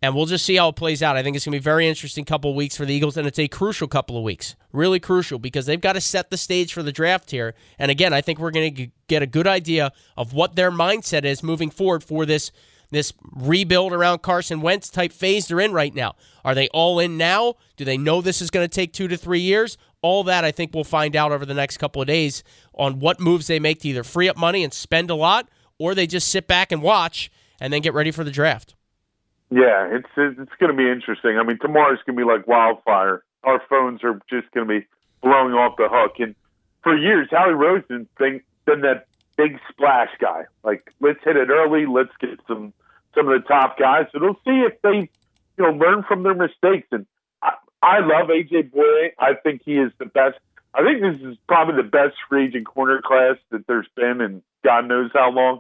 and 0.04 0.14
we'll 0.14 0.26
just 0.26 0.46
see 0.46 0.58
how 0.58 0.68
it 0.68 0.76
plays 0.76 1.02
out. 1.02 1.16
I 1.16 1.24
think 1.24 1.38
it's 1.38 1.46
going 1.46 1.54
to 1.54 1.60
be 1.60 1.64
very 1.64 1.88
interesting 1.88 2.26
couple 2.26 2.52
of 2.52 2.58
weeks 2.58 2.76
for 2.76 2.84
the 2.84 2.94
Eagles, 2.94 3.16
and 3.16 3.26
it's 3.26 3.40
a 3.40 3.48
crucial 3.48 3.88
couple 3.88 4.18
of 4.18 4.24
weeks, 4.24 4.58
really 4.74 5.00
crucial 5.00 5.40
because 5.40 5.66
they've 5.66 5.80
got 5.80 5.94
to 5.94 6.02
set 6.02 6.30
the 6.30 6.36
stage 6.36 6.74
for 6.74 6.84
the 6.84 6.92
draft 6.92 7.32
here. 7.32 7.56
And 7.80 7.90
again, 7.90 8.12
I 8.12 8.20
think 8.20 8.38
we're 8.38 8.52
going 8.52 8.76
to 8.76 8.88
get 9.08 9.24
a 9.24 9.26
good 9.26 9.48
idea 9.48 9.94
of 10.18 10.34
what 10.34 10.58
their 10.58 10.72
mindset 10.72 11.24
is 11.24 11.42
moving 11.42 11.70
forward 11.70 12.04
for 12.04 12.26
this 12.26 12.52
this 12.92 13.14
rebuild 13.32 13.92
around 13.92 14.22
Carson 14.22 14.62
Wentz 14.62 14.90
type 14.90 15.12
phase 15.12 15.48
they're 15.48 15.62
in 15.62 15.72
right 15.72 15.96
now. 15.96 16.16
Are 16.46 16.54
they 16.54 16.68
all 16.68 17.00
in 17.00 17.18
now? 17.18 17.56
Do 17.76 17.86
they 17.86 17.98
know 17.98 18.22
this 18.22 18.40
is 18.40 18.52
going 18.52 18.66
to 18.66 18.76
take 18.76 18.94
two 18.94 19.08
to 19.08 19.18
three 19.18 19.40
years? 19.40 19.78
All 20.04 20.26
that 20.26 20.44
I 20.44 20.52
think 20.52 20.76
we'll 20.76 20.84
find 20.84 21.16
out 21.16 21.32
over 21.32 21.46
the 21.46 21.56
next 21.56 21.78
couple 21.78 22.04
of 22.04 22.08
days 22.08 22.44
on 22.76 23.00
what 23.00 23.22
moves 23.22 23.48
they 23.48 23.58
make 23.58 23.80
to 23.80 23.88
either 23.88 24.04
free 24.04 24.30
up 24.30 24.38
money 24.38 24.64
and 24.64 24.74
spend 24.74 25.10
a 25.10 25.16
lot, 25.16 25.50
or 25.80 25.96
they 25.96 26.06
just 26.06 26.28
sit 26.28 26.46
back 26.46 26.72
and 26.74 26.84
watch 26.84 27.32
and 27.60 27.72
then 27.72 27.82
get 27.82 27.96
ready 27.96 28.12
for 28.12 28.24
the 28.24 28.30
draft. 28.30 28.76
Yeah, 29.54 29.88
it's 29.92 30.10
it's 30.18 30.52
going 30.60 30.72
to 30.72 30.78
be 30.78 30.90
interesting. 30.90 31.38
I 31.38 31.44
mean, 31.44 31.60
tomorrow's 31.60 32.00
going 32.08 32.18
to 32.18 32.26
be 32.26 32.28
like 32.28 32.48
wildfire. 32.48 33.24
Our 33.44 33.62
phones 33.70 34.04
are 34.04 34.20
just 34.28 34.52
going 34.52 34.68
to 34.68 34.80
be 34.80 34.88
blowing 35.22 35.54
off 35.54 35.78
the 35.78 35.88
hook. 35.92 36.14
And 36.18 36.34
for 36.82 36.98
years, 36.98 37.28
Howie 37.30 37.54
Roseman's 37.54 38.08
been, 38.18 38.42
been 38.66 38.82
that 38.82 39.06
big 39.38 39.60
splash 39.70 40.10
guy. 40.20 40.46
Like, 40.64 40.92
let's 41.02 41.20
hit 41.24 41.36
it 41.38 41.50
early. 41.50 41.86
Let's 41.86 42.16
get 42.20 42.40
some 42.48 42.74
some 43.14 43.28
of 43.28 43.40
the 43.40 43.48
top 43.48 43.78
guys. 43.78 44.08
So 44.12 44.18
they'll 44.18 44.42
see 44.44 44.66
if 44.66 44.82
they, 44.82 45.08
you 45.58 45.64
know, 45.64 45.70
learn 45.70 46.02
from 46.02 46.24
their 46.24 46.34
mistakes. 46.34 46.88
And 46.92 47.06
I, 47.44 47.52
I 47.84 48.00
love 48.00 48.30
AJ 48.30 48.72
Bouye. 48.72 49.12
I 49.20 49.36
think 49.36 49.62
he 49.64 49.78
is 49.78 49.92
the 50.00 50.06
best. 50.06 50.40
I 50.74 50.82
think 50.82 51.02
this 51.02 51.22
is 51.22 51.38
probably 51.48 51.76
the 51.76 51.88
best 51.88 52.16
free 52.28 52.48
agent 52.48 52.66
corner 52.66 53.04
class 53.06 53.36
that 53.52 53.68
there's 53.68 53.88
been 53.96 54.20
in 54.20 54.42
God 54.64 54.88
knows 54.88 55.12
how 55.14 55.30
long. 55.30 55.60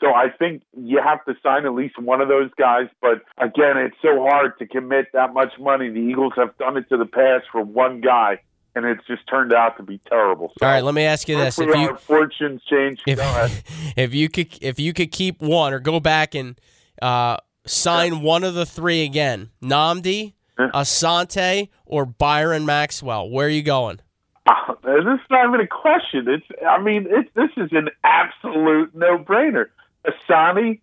So 0.00 0.14
I 0.14 0.28
think 0.38 0.62
you 0.76 1.00
have 1.02 1.24
to 1.26 1.34
sign 1.42 1.66
at 1.66 1.74
least 1.74 1.98
one 1.98 2.20
of 2.20 2.28
those 2.28 2.50
guys. 2.56 2.88
But 3.02 3.22
again, 3.36 3.76
it's 3.76 3.96
so 4.00 4.22
hard 4.22 4.58
to 4.58 4.66
commit 4.66 5.08
that 5.12 5.34
much 5.34 5.52
money. 5.58 5.90
The 5.90 6.00
Eagles 6.00 6.32
have 6.36 6.56
done 6.56 6.76
it 6.78 6.88
to 6.88 6.96
the 6.96 7.04
past 7.04 7.46
for 7.52 7.62
one 7.62 8.00
guy, 8.00 8.40
and 8.74 8.86
it's 8.86 9.06
just 9.06 9.28
turned 9.28 9.52
out 9.52 9.76
to 9.76 9.82
be 9.82 10.00
terrible. 10.08 10.52
So 10.58 10.66
All 10.66 10.72
right, 10.72 10.82
let 10.82 10.94
me 10.94 11.02
ask 11.02 11.28
you 11.28 11.36
this: 11.36 11.58
If 11.58 11.74
you 11.74 11.96
fortunes 11.96 12.62
change, 12.64 13.02
if, 13.06 13.92
if 13.96 14.14
you 14.14 14.30
could, 14.30 14.58
if 14.62 14.80
you 14.80 14.94
could 14.94 15.12
keep 15.12 15.42
one 15.42 15.74
or 15.74 15.80
go 15.80 16.00
back 16.00 16.34
and 16.34 16.58
uh, 17.02 17.36
sign 17.66 18.14
yeah. 18.14 18.20
one 18.20 18.42
of 18.42 18.54
the 18.54 18.64
three 18.64 19.04
again, 19.04 19.50
Nnamdi, 19.62 20.32
Asante, 20.58 21.68
or 21.84 22.06
Byron 22.06 22.64
Maxwell, 22.64 23.28
where 23.28 23.46
are 23.46 23.50
you 23.50 23.62
going? 23.62 24.00
Uh, 24.46 24.74
this 24.82 25.00
is 25.00 25.20
not 25.30 25.46
even 25.48 25.60
a 25.60 25.66
question. 25.66 26.26
It's, 26.26 26.46
I 26.66 26.80
mean, 26.80 27.06
it's 27.10 27.28
this 27.34 27.50
is 27.58 27.70
an 27.72 27.90
absolute 28.02 28.94
no-brainer. 28.94 29.66
Asante 30.06 30.80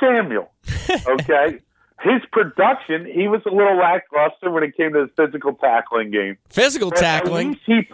Samuel. 0.00 0.50
Okay. 1.06 1.58
His 2.02 2.20
production, 2.30 3.06
he 3.06 3.28
was 3.28 3.40
a 3.46 3.50
little 3.50 3.78
lackluster 3.78 4.50
when 4.50 4.62
it 4.62 4.76
came 4.76 4.92
to 4.92 5.06
the 5.06 5.24
physical 5.24 5.54
tackling 5.54 6.10
game. 6.10 6.36
Physical 6.50 6.90
but 6.90 6.98
tackling? 6.98 7.58
He, 7.64 7.88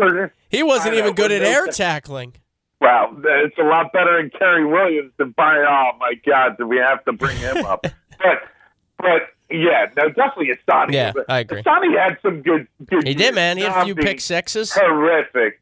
he 0.48 0.62
wasn't 0.62 0.94
even 0.94 1.14
good 1.14 1.30
at 1.30 1.42
air 1.42 1.68
tackling. 1.68 2.34
Wow, 2.80 3.14
it's 3.22 3.58
a 3.58 3.62
lot 3.62 3.92
better 3.92 4.20
than 4.20 4.30
Cary 4.30 4.64
Williams 4.64 5.12
than 5.18 5.30
Byron. 5.30 5.66
Oh 5.68 5.90
my 5.98 6.14
God, 6.26 6.56
do 6.56 6.66
we 6.66 6.78
have 6.78 7.04
to 7.04 7.12
bring 7.12 7.36
him 7.36 7.64
up? 7.64 7.82
but, 8.18 8.42
but 8.98 9.22
yeah, 9.50 9.86
no, 9.96 10.08
definitely 10.08 10.50
Asani. 10.56 10.92
Yeah, 10.92 11.12
I 11.28 11.40
agree. 11.40 11.62
Asani 11.62 11.96
had 11.96 12.18
some 12.22 12.40
good. 12.40 12.66
good 12.86 13.06
he 13.06 13.14
did, 13.14 13.34
man. 13.34 13.58
He 13.58 13.64
had 13.64 13.82
a 13.82 13.84
few 13.84 13.94
pick 13.94 14.20
sixes. 14.20 14.72
Horrific. 14.72 15.60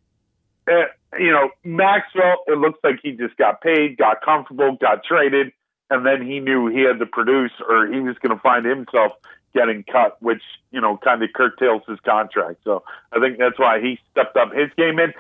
Uh, 0.69 1.19
you 1.19 1.33
know, 1.33 1.51
Maxwell, 1.65 2.39
it 2.47 2.59
looks 2.59 2.79
like 2.85 3.01
he 3.03 3.13
just 3.13 3.37
got 3.37 3.61
paid, 3.61 3.97
got 3.97 4.21
comfortable, 4.23 4.77
got 4.77 5.05
traded, 5.05 5.53
and 5.91 6.05
then 6.05 6.27
he 6.27 6.41
knew 6.41 6.67
he 6.67 6.83
had 6.83 6.99
to 6.99 7.07
produce 7.07 7.53
or 7.67 7.87
he 7.87 8.01
was 8.01 8.17
going 8.19 8.37
to 8.37 8.43
find 8.43 8.67
himself 8.67 9.13
getting 9.55 9.85
cut, 9.85 10.21
which, 10.21 10.43
you 10.71 10.81
know, 10.81 10.99
kind 10.99 11.23
of 11.23 11.31
curtails 11.33 11.83
his 11.89 11.99
contract. 12.01 12.59
So 12.65 12.83
I 13.13 13.21
think 13.21 13.39
that's 13.39 13.59
why 13.59 13.81
he 13.81 13.99
stepped 14.11 14.37
up 14.37 14.53
his 14.53 14.71
game. 14.77 14.99
And 14.99 15.15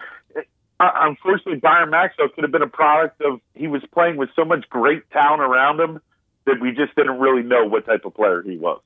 uh, 0.79 0.91
unfortunately, 0.97 1.57
Byron 1.57 1.91
Maxwell 1.91 2.29
could 2.29 2.45
have 2.45 2.53
been 2.53 2.63
a 2.63 2.69
product 2.69 3.21
of 3.23 3.41
he 3.55 3.67
was 3.67 3.83
playing 3.93 4.17
with 4.17 4.29
so 4.37 4.45
much 4.45 4.69
great 4.69 5.09
talent 5.11 5.41
around 5.41 5.81
him 5.81 6.01
that 6.45 6.61
we 6.61 6.73
just 6.73 6.95
didn't 6.97 7.19
really 7.19 7.43
know 7.43 7.65
what 7.65 7.87
type 7.87 8.05
of 8.05 8.15
player 8.15 8.43
he 8.43 8.59
was. 8.59 8.81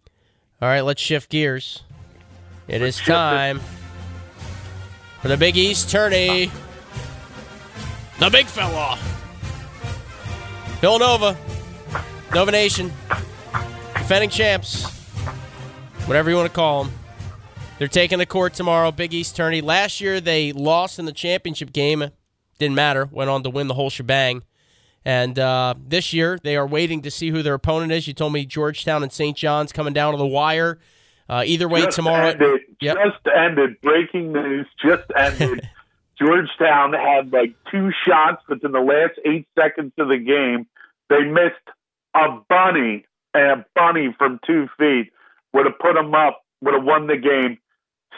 All 0.60 0.68
right, 0.68 0.82
let's 0.82 1.02
shift 1.02 1.30
gears. 1.30 1.82
It 2.68 2.80
is 2.80 2.98
time 2.98 3.60
for 5.22 5.28
the 5.28 5.36
Big 5.36 5.56
East 5.56 5.88
tourney. 5.88 6.50
The 8.18 8.28
big 8.28 8.46
fella. 8.46 8.98
Villanova. 10.80 11.38
Nova 12.34 12.50
Nation. 12.50 12.92
Defending 13.94 14.30
champs. 14.30 14.84
Whatever 16.06 16.28
you 16.28 16.34
want 16.34 16.48
to 16.48 16.54
call 16.54 16.84
them. 16.84 16.92
They're 17.78 17.86
taking 17.86 18.18
the 18.18 18.26
court 18.26 18.54
tomorrow. 18.54 18.90
Big 18.90 19.14
East 19.14 19.36
tourney. 19.36 19.60
Last 19.60 20.00
year 20.00 20.20
they 20.20 20.52
lost 20.52 20.98
in 20.98 21.04
the 21.04 21.12
championship 21.12 21.72
game. 21.72 22.10
Didn't 22.58 22.74
matter. 22.74 23.08
Went 23.10 23.30
on 23.30 23.44
to 23.44 23.50
win 23.50 23.68
the 23.68 23.74
whole 23.74 23.90
shebang. 23.90 24.42
And 25.04 25.38
uh, 25.38 25.74
this 25.86 26.12
year 26.12 26.38
they 26.42 26.56
are 26.56 26.66
waiting 26.66 27.00
to 27.02 27.12
see 27.12 27.30
who 27.30 27.44
their 27.44 27.54
opponent 27.54 27.92
is. 27.92 28.08
You 28.08 28.14
told 28.14 28.32
me 28.32 28.44
Georgetown 28.44 29.04
and 29.04 29.12
St. 29.12 29.36
John's 29.36 29.72
coming 29.72 29.92
down 29.92 30.14
to 30.14 30.18
the 30.18 30.26
wire. 30.26 30.80
Uh, 31.32 31.44
either 31.46 31.66
way, 31.66 31.80
just 31.80 31.96
tomorrow. 31.96 32.28
Ended, 32.28 32.60
yep. 32.78 32.96
Just 32.96 33.26
ended. 33.34 33.80
Breaking 33.80 34.34
news. 34.34 34.66
Just 34.84 35.10
ended. 35.16 35.66
Georgetown 36.18 36.92
had 36.92 37.32
like 37.32 37.54
two 37.70 37.90
shots 38.06 38.42
within 38.50 38.72
the 38.72 38.80
last 38.80 39.18
eight 39.24 39.48
seconds 39.58 39.92
of 39.96 40.08
the 40.08 40.18
game. 40.18 40.66
They 41.08 41.22
missed 41.24 41.54
a 42.14 42.38
bunny, 42.50 43.06
and 43.32 43.60
a 43.62 43.66
bunny 43.74 44.14
from 44.18 44.40
two 44.46 44.68
feet 44.78 45.10
would 45.54 45.64
have 45.64 45.78
put 45.78 45.94
them 45.94 46.14
up, 46.14 46.44
would 46.60 46.74
have 46.74 46.84
won 46.84 47.06
the 47.06 47.16
game. 47.16 47.56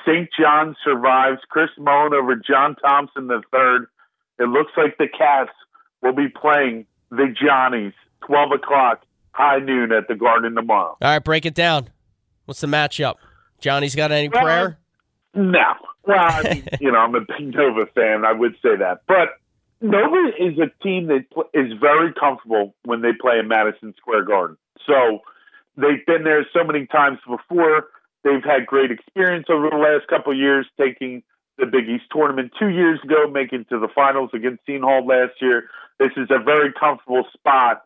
St. 0.05 0.29
John 0.37 0.75
survives. 0.83 1.41
Chris 1.49 1.71
Mullin 1.79 2.15
over 2.15 2.35
John 2.35 2.75
Thompson 2.85 3.29
the 3.29 3.43
third. 3.53 3.87
It 4.41 4.49
looks 4.49 4.73
like 4.77 4.99
the 4.99 5.07
Cats 5.07 5.53
will 6.03 6.15
be 6.15 6.27
playing 6.27 6.87
the 7.11 7.33
Johnnies 7.33 7.93
12 8.27 8.53
o'clock 8.57 9.05
high 9.31 9.61
noon 9.61 9.93
at 9.93 10.09
the 10.09 10.17
Garden 10.17 10.57
tomorrow. 10.57 10.97
All 11.01 11.11
right, 11.11 11.23
break 11.23 11.47
it 11.47 11.55
down. 11.55 11.91
What's 12.45 12.61
the 12.61 12.67
matchup? 12.67 13.15
Johnny's 13.61 13.95
got 13.95 14.13
any 14.13 14.29
prayer? 14.29 14.79
No. 15.35 15.75
Well, 16.07 16.19
I 16.19 16.43
mean, 16.55 16.69
you 16.81 16.93
know, 16.93 16.99
I'm 16.99 17.15
a 17.15 17.21
big 17.21 17.55
Nova 17.55 17.87
fan. 17.95 18.25
I 18.25 18.33
would 18.33 18.55
say 18.63 18.77
that. 18.79 19.03
But 19.07 19.31
Nova 19.81 20.31
is 20.39 20.59
a 20.59 20.71
team 20.83 21.07
that 21.09 21.25
is 21.53 21.73
very 21.81 22.13
comfortable 22.13 22.75
when 22.85 23.03
they 23.03 23.13
play 23.19 23.39
in 23.39 23.49
Madison 23.49 23.95
Square 23.97 24.25
Garden. 24.25 24.57
So 24.87 25.21
they've 25.77 26.05
been 26.07 26.25
there 26.25 26.47
so 26.53 26.65
many 26.65 26.87
times 26.87 27.19
before. 27.27 27.89
They've 28.23 28.45
had 28.45 28.67
great 28.67 28.91
experience 28.91 29.47
over 29.51 29.69
the 29.71 29.77
last 29.77 30.09
couple 30.09 30.33
of 30.33 30.39
years 30.39 30.67
taking 30.81 31.23
the 31.59 31.67
Big 31.67 31.89
East 31.89 32.05
tournament 32.11 32.53
two 32.59 32.69
years 32.69 32.99
ago, 33.05 33.29
making 33.31 33.67
to 33.67 33.79
the 33.79 33.89
finals 33.95 34.31
against 34.33 34.65
Seton 34.67 34.83
Hall 34.83 35.07
last 35.07 35.35
year. 35.41 35.69
This 35.99 36.11
is 36.17 36.29
a 36.31 36.43
very 36.43 36.73
comfortable 36.73 37.25
spot. 37.33 37.85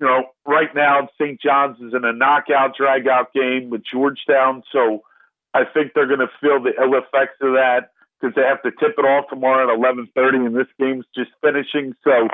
You 0.00 0.06
know, 0.06 0.24
right 0.46 0.74
now 0.74 1.08
St. 1.20 1.40
John's 1.40 1.78
is 1.80 1.94
in 1.94 2.04
a 2.04 2.12
knockout 2.12 2.76
dragout 2.76 3.32
game 3.32 3.70
with 3.70 3.82
Georgetown, 3.90 4.62
so 4.72 5.04
I 5.52 5.64
think 5.64 5.92
they're 5.94 6.08
going 6.08 6.20
to 6.20 6.30
feel 6.40 6.60
the 6.62 6.72
ill 6.80 6.94
effects 6.94 7.38
of 7.40 7.52
that 7.52 7.92
because 8.20 8.34
they 8.34 8.42
have 8.42 8.62
to 8.62 8.70
tip 8.72 8.98
it 8.98 9.04
off 9.04 9.28
tomorrow 9.28 9.72
at 9.72 9.78
11:30, 9.78 10.46
and 10.46 10.56
this 10.56 10.66
game's 10.78 11.06
just 11.14 11.30
finishing. 11.40 11.94
So, 12.02 12.28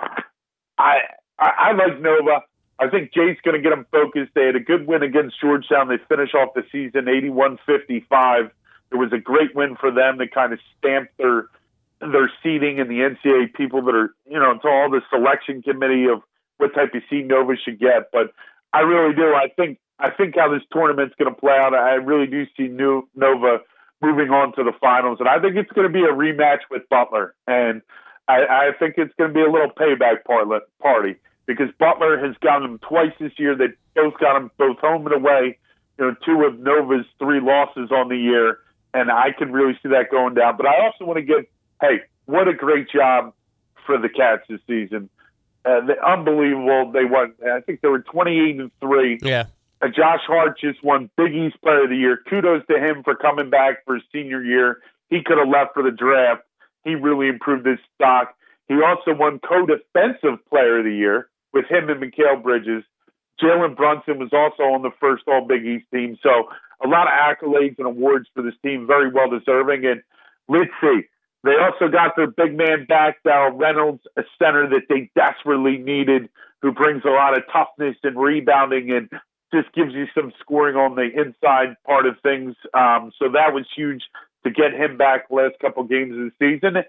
I 0.78 1.00
I, 1.38 1.50
I 1.58 1.72
like 1.72 2.00
Nova. 2.00 2.42
I 2.78 2.88
think 2.88 3.12
Jay's 3.12 3.36
going 3.44 3.56
to 3.56 3.62
get 3.62 3.70
them 3.70 3.86
focused. 3.92 4.32
They 4.34 4.46
had 4.46 4.56
a 4.56 4.60
good 4.60 4.86
win 4.86 5.02
against 5.02 5.38
Georgetown. 5.38 5.88
They 5.88 5.98
finish 6.08 6.32
off 6.34 6.54
the 6.54 6.64
season 6.72 7.04
81-55. 7.04 8.50
It 8.90 8.96
was 8.96 9.12
a 9.12 9.18
great 9.18 9.54
win 9.54 9.76
for 9.76 9.90
them 9.90 10.18
to 10.18 10.26
kind 10.26 10.54
of 10.54 10.58
stamp 10.78 11.10
their 11.18 11.46
their 12.00 12.32
seeding 12.42 12.80
and 12.80 12.90
the 12.90 13.00
NCAA 13.00 13.52
people 13.52 13.82
that 13.82 13.94
are, 13.94 14.14
you 14.26 14.38
know, 14.38 14.56
to 14.56 14.68
all 14.68 14.88
the 14.88 15.02
selection 15.10 15.60
committee 15.60 16.06
of 16.06 16.22
what 16.60 16.74
type 16.74 16.94
of 16.94 17.02
seed 17.08 17.26
Nova 17.26 17.54
should 17.56 17.80
get. 17.80 18.10
But 18.12 18.32
I 18.72 18.80
really 18.80 19.14
do. 19.14 19.34
I 19.34 19.48
think 19.48 19.78
I 19.98 20.10
think 20.10 20.36
how 20.36 20.52
this 20.52 20.62
tournament's 20.72 21.14
going 21.18 21.32
to 21.32 21.38
play 21.38 21.52
out. 21.52 21.74
I 21.74 21.94
really 21.94 22.26
do 22.26 22.46
see 22.56 22.68
New 22.68 23.08
Nova 23.14 23.58
moving 24.02 24.30
on 24.30 24.54
to 24.54 24.64
the 24.64 24.72
finals, 24.80 25.18
and 25.20 25.28
I 25.28 25.38
think 25.40 25.56
it's 25.56 25.70
going 25.72 25.86
to 25.86 25.92
be 25.92 26.04
a 26.04 26.12
rematch 26.12 26.60
with 26.70 26.88
Butler, 26.88 27.34
and 27.46 27.82
I, 28.28 28.46
I 28.46 28.70
think 28.78 28.94
it's 28.96 29.12
going 29.18 29.30
to 29.30 29.34
be 29.34 29.42
a 29.42 29.50
little 29.50 29.70
payback 29.70 30.24
party 30.24 31.16
because 31.46 31.68
Butler 31.78 32.18
has 32.24 32.36
gotten 32.40 32.62
them 32.62 32.78
twice 32.78 33.12
this 33.20 33.32
year. 33.36 33.56
They 33.56 33.66
both 33.94 34.14
got 34.18 34.34
them 34.34 34.50
both 34.56 34.78
home 34.78 35.06
and 35.06 35.14
away. 35.14 35.58
You 35.98 36.06
know, 36.06 36.14
two 36.24 36.44
of 36.44 36.58
Nova's 36.60 37.04
three 37.18 37.40
losses 37.40 37.90
on 37.90 38.08
the 38.08 38.16
year, 38.16 38.58
and 38.94 39.10
I 39.10 39.32
can 39.36 39.52
really 39.52 39.78
see 39.82 39.90
that 39.90 40.10
going 40.10 40.34
down. 40.34 40.56
But 40.56 40.66
I 40.66 40.82
also 40.84 41.04
want 41.04 41.18
to 41.18 41.22
give, 41.22 41.44
hey, 41.80 42.00
what 42.24 42.48
a 42.48 42.54
great 42.54 42.88
job 42.88 43.34
for 43.84 43.98
the 43.98 44.08
Cats 44.08 44.42
this 44.48 44.60
season. 44.66 45.10
Uh, 45.64 45.80
unbelievable. 46.06 46.90
They 46.92 47.04
won. 47.04 47.34
I 47.44 47.60
think 47.60 47.80
they 47.80 47.88
were 47.88 48.00
twenty-eight 48.00 48.58
and 48.58 48.70
three. 48.80 49.18
Yeah. 49.22 49.44
Uh, 49.82 49.88
Josh 49.88 50.20
Hart 50.26 50.58
just 50.58 50.82
won 50.82 51.10
Big 51.16 51.34
East 51.34 51.60
Player 51.62 51.84
of 51.84 51.90
the 51.90 51.96
Year. 51.96 52.18
Kudos 52.28 52.62
to 52.70 52.78
him 52.78 53.02
for 53.02 53.14
coming 53.14 53.50
back 53.50 53.84
for 53.84 53.94
his 53.94 54.04
senior 54.12 54.42
year. 54.42 54.78
He 55.08 55.22
could 55.22 55.38
have 55.38 55.48
left 55.48 55.74
for 55.74 55.82
the 55.82 55.90
draft. 55.90 56.42
He 56.84 56.94
really 56.94 57.28
improved 57.28 57.66
his 57.66 57.78
stock. 57.94 58.34
He 58.68 58.74
also 58.82 59.14
won 59.14 59.38
Co-Defensive 59.40 60.44
Player 60.48 60.78
of 60.78 60.84
the 60.84 60.94
Year 60.94 61.28
with 61.52 61.66
him 61.66 61.88
and 61.90 62.00
Mikal 62.00 62.42
Bridges. 62.42 62.84
Jalen 63.42 63.74
Brunson 63.76 64.18
was 64.18 64.30
also 64.32 64.62
on 64.62 64.82
the 64.82 64.92
first 65.00 65.24
All 65.26 65.46
Big 65.46 65.66
East 65.66 65.86
team. 65.92 66.18
So 66.22 66.50
a 66.84 66.86
lot 66.86 67.06
of 67.06 67.12
accolades 67.12 67.78
and 67.78 67.86
awards 67.86 68.28
for 68.34 68.42
this 68.42 68.54
team, 68.62 68.86
very 68.86 69.10
well 69.10 69.28
deserving. 69.28 69.84
And 69.86 70.02
let's 70.48 70.70
see, 70.80 71.02
they 71.42 71.56
also 71.56 71.88
got 71.88 72.16
their 72.16 72.26
big 72.26 72.56
man 72.56 72.84
back, 72.86 73.22
Darryl 73.24 73.58
Reynolds, 73.58 74.02
a 74.16 74.22
center 74.38 74.68
that 74.70 74.82
they 74.88 75.10
desperately 75.14 75.78
needed, 75.78 76.28
who 76.60 76.72
brings 76.72 77.02
a 77.04 77.10
lot 77.10 77.36
of 77.36 77.44
toughness 77.50 77.96
and 78.02 78.18
rebounding 78.18 78.90
and 78.90 79.08
just 79.52 79.72
gives 79.72 79.94
you 79.94 80.06
some 80.14 80.32
scoring 80.40 80.76
on 80.76 80.94
the 80.94 81.08
inside 81.10 81.76
part 81.86 82.06
of 82.06 82.16
things. 82.22 82.54
Um, 82.74 83.12
so 83.18 83.30
that 83.30 83.52
was 83.54 83.66
huge 83.74 84.02
to 84.44 84.50
get 84.50 84.72
him 84.72 84.96
back 84.96 85.26
last 85.30 85.54
couple 85.60 85.82
games 85.84 86.12
of 86.12 86.30
the 86.30 86.32
season. 86.38 86.82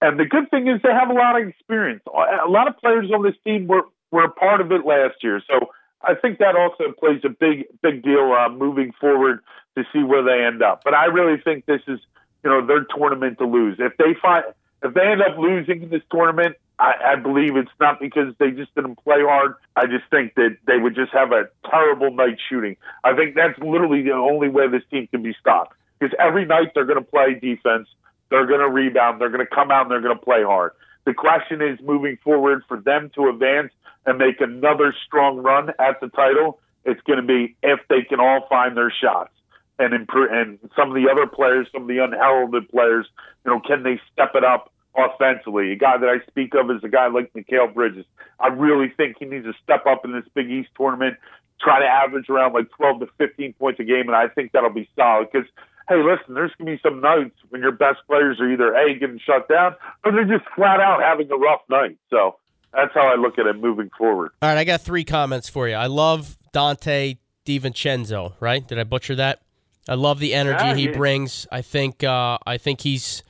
And 0.00 0.18
the 0.18 0.24
good 0.24 0.50
thing 0.50 0.66
is 0.68 0.80
they 0.82 0.92
have 0.92 1.10
a 1.10 1.14
lot 1.14 1.40
of 1.40 1.46
experience. 1.46 2.02
A 2.06 2.48
lot 2.50 2.68
of 2.68 2.76
players 2.78 3.10
on 3.14 3.22
this 3.22 3.36
team 3.44 3.66
were 3.66 3.82
were 4.10 4.24
a 4.24 4.30
part 4.30 4.60
of 4.60 4.70
it 4.72 4.84
last 4.84 5.22
year. 5.22 5.40
So 5.46 5.70
I 6.02 6.14
think 6.14 6.38
that 6.38 6.56
also 6.56 6.92
plays 6.98 7.20
a 7.24 7.28
big 7.28 7.66
big 7.82 8.02
deal 8.02 8.34
uh, 8.36 8.48
moving 8.48 8.92
forward 9.00 9.40
to 9.78 9.84
see 9.92 10.02
where 10.02 10.22
they 10.22 10.44
end 10.44 10.62
up. 10.62 10.82
But 10.84 10.94
I 10.94 11.06
really 11.06 11.40
think 11.40 11.66
this 11.66 11.80
is 11.86 12.00
you 12.44 12.50
know 12.50 12.66
their 12.66 12.84
tournament 12.84 13.38
to 13.38 13.46
lose. 13.46 13.76
If 13.78 13.96
they 13.96 14.14
find 14.20 14.44
if 14.82 14.94
they 14.94 15.02
end 15.02 15.22
up 15.22 15.38
losing 15.38 15.82
in 15.82 15.90
this 15.90 16.02
tournament, 16.10 16.56
I, 16.78 17.12
I 17.12 17.16
believe 17.16 17.56
it's 17.56 17.70
not 17.78 18.00
because 18.00 18.34
they 18.38 18.50
just 18.50 18.74
didn't 18.74 18.96
play 18.96 19.20
hard. 19.20 19.54
I 19.76 19.86
just 19.86 20.04
think 20.10 20.34
that 20.34 20.56
they 20.66 20.78
would 20.78 20.94
just 20.94 21.12
have 21.12 21.30
a 21.30 21.44
terrible 21.70 22.12
night 22.12 22.38
shooting. 22.48 22.76
I 23.04 23.14
think 23.14 23.36
that's 23.36 23.58
literally 23.60 24.02
the 24.02 24.12
only 24.12 24.48
way 24.48 24.68
this 24.68 24.82
team 24.90 25.06
can 25.06 25.22
be 25.22 25.34
stopped. 25.38 25.76
Because 25.98 26.16
every 26.18 26.44
night 26.44 26.72
they're 26.74 26.84
going 26.84 26.98
to 26.98 27.08
play 27.08 27.34
defense, 27.34 27.86
they're 28.30 28.46
going 28.46 28.60
to 28.60 28.68
rebound, 28.68 29.20
they're 29.20 29.30
going 29.30 29.46
to 29.46 29.54
come 29.54 29.70
out 29.70 29.82
and 29.82 29.90
they're 29.92 30.00
going 30.00 30.18
to 30.18 30.24
play 30.24 30.42
hard. 30.42 30.72
The 31.04 31.14
question 31.14 31.62
is 31.62 31.78
moving 31.80 32.18
forward 32.24 32.62
for 32.66 32.80
them 32.80 33.10
to 33.14 33.28
advance 33.28 33.72
and 34.04 34.18
make 34.18 34.40
another 34.40 34.94
strong 35.06 35.38
run 35.38 35.70
at 35.78 36.00
the 36.00 36.08
title. 36.08 36.58
It's 36.84 37.00
going 37.02 37.20
to 37.20 37.26
be 37.26 37.54
if 37.62 37.78
they 37.88 38.02
can 38.02 38.18
all 38.18 38.46
find 38.48 38.76
their 38.76 38.90
shots 38.90 39.30
and 39.78 39.94
improve. 39.94 40.30
And 40.32 40.58
some 40.76 40.88
of 40.88 40.94
the 40.94 41.08
other 41.10 41.26
players, 41.26 41.66
some 41.72 41.82
of 41.82 41.88
the 41.88 41.98
unheralded 41.98 42.68
players, 42.68 43.06
you 43.44 43.50
know, 43.50 43.60
can 43.60 43.82
they 43.82 44.00
step 44.12 44.32
it 44.34 44.44
up 44.44 44.72
offensively. 44.96 45.72
A 45.72 45.76
guy 45.76 45.96
that 45.98 46.08
I 46.08 46.24
speak 46.26 46.54
of 46.54 46.70
is 46.70 46.84
a 46.84 46.88
guy 46.88 47.08
like 47.08 47.32
Mikal 47.32 47.72
Bridges. 47.72 48.04
I 48.38 48.48
really 48.48 48.92
think 48.96 49.16
he 49.18 49.24
needs 49.24 49.46
to 49.46 49.54
step 49.62 49.86
up 49.86 50.04
in 50.04 50.12
this 50.12 50.24
Big 50.34 50.50
East 50.50 50.68
tournament, 50.76 51.16
try 51.60 51.80
to 51.80 51.86
average 51.86 52.28
around 52.28 52.52
like 52.52 52.70
12 52.76 53.00
to 53.00 53.06
15 53.18 53.54
points 53.54 53.80
a 53.80 53.84
game, 53.84 54.08
and 54.08 54.16
I 54.16 54.28
think 54.28 54.52
that'll 54.52 54.70
be 54.70 54.88
solid 54.96 55.28
because. 55.32 55.48
Hey, 55.88 55.96
listen, 55.96 56.34
there's 56.34 56.52
going 56.56 56.66
to 56.70 56.76
be 56.76 56.80
some 56.80 57.00
nights 57.00 57.34
when 57.48 57.60
your 57.60 57.72
best 57.72 57.98
players 58.06 58.38
are 58.38 58.48
either 58.48 58.72
A, 58.72 58.94
getting 58.94 59.18
shut 59.18 59.48
down, 59.48 59.74
or 60.04 60.12
they're 60.12 60.24
just 60.24 60.48
flat 60.54 60.78
out 60.78 61.02
having 61.02 61.28
a 61.32 61.36
rough 61.36 61.60
night. 61.68 61.98
So 62.08 62.36
that's 62.72 62.94
how 62.94 63.12
I 63.12 63.16
look 63.16 63.36
at 63.36 63.46
it 63.46 63.60
moving 63.60 63.90
forward. 63.98 64.30
All 64.40 64.48
right, 64.48 64.58
I 64.58 64.62
got 64.62 64.80
three 64.82 65.02
comments 65.02 65.48
for 65.48 65.68
you. 65.68 65.74
I 65.74 65.86
love 65.86 66.38
Donte 66.54 67.18
DiVincenzo, 67.44 68.34
right? 68.40 68.66
Did 68.66 68.78
I 68.78 68.84
butcher 68.84 69.16
that? 69.16 69.42
I 69.88 69.94
love 69.94 70.18
the 70.20 70.34
energy 70.34 70.64
yeah, 70.64 70.74
he 70.74 70.88
brings. 70.88 71.46
I 71.50 71.62
think 71.62 72.04
uh, 72.04 72.38
I 72.46 72.58
think 72.58 72.82
he's 72.82 73.22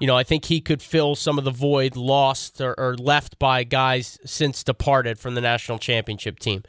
you 0.00 0.06
know, 0.06 0.16
I 0.16 0.24
think 0.24 0.46
he 0.46 0.60
could 0.60 0.80
fill 0.82 1.14
some 1.14 1.38
of 1.38 1.44
the 1.44 1.50
void 1.50 1.94
lost 1.94 2.60
or, 2.60 2.74
or, 2.78 2.96
left 2.96 3.38
by 3.38 3.64
guys 3.64 4.18
since 4.24 4.64
departed 4.64 5.18
from 5.18 5.34
the 5.34 5.42
national 5.42 5.78
championship 5.78 6.38
team. 6.38 6.62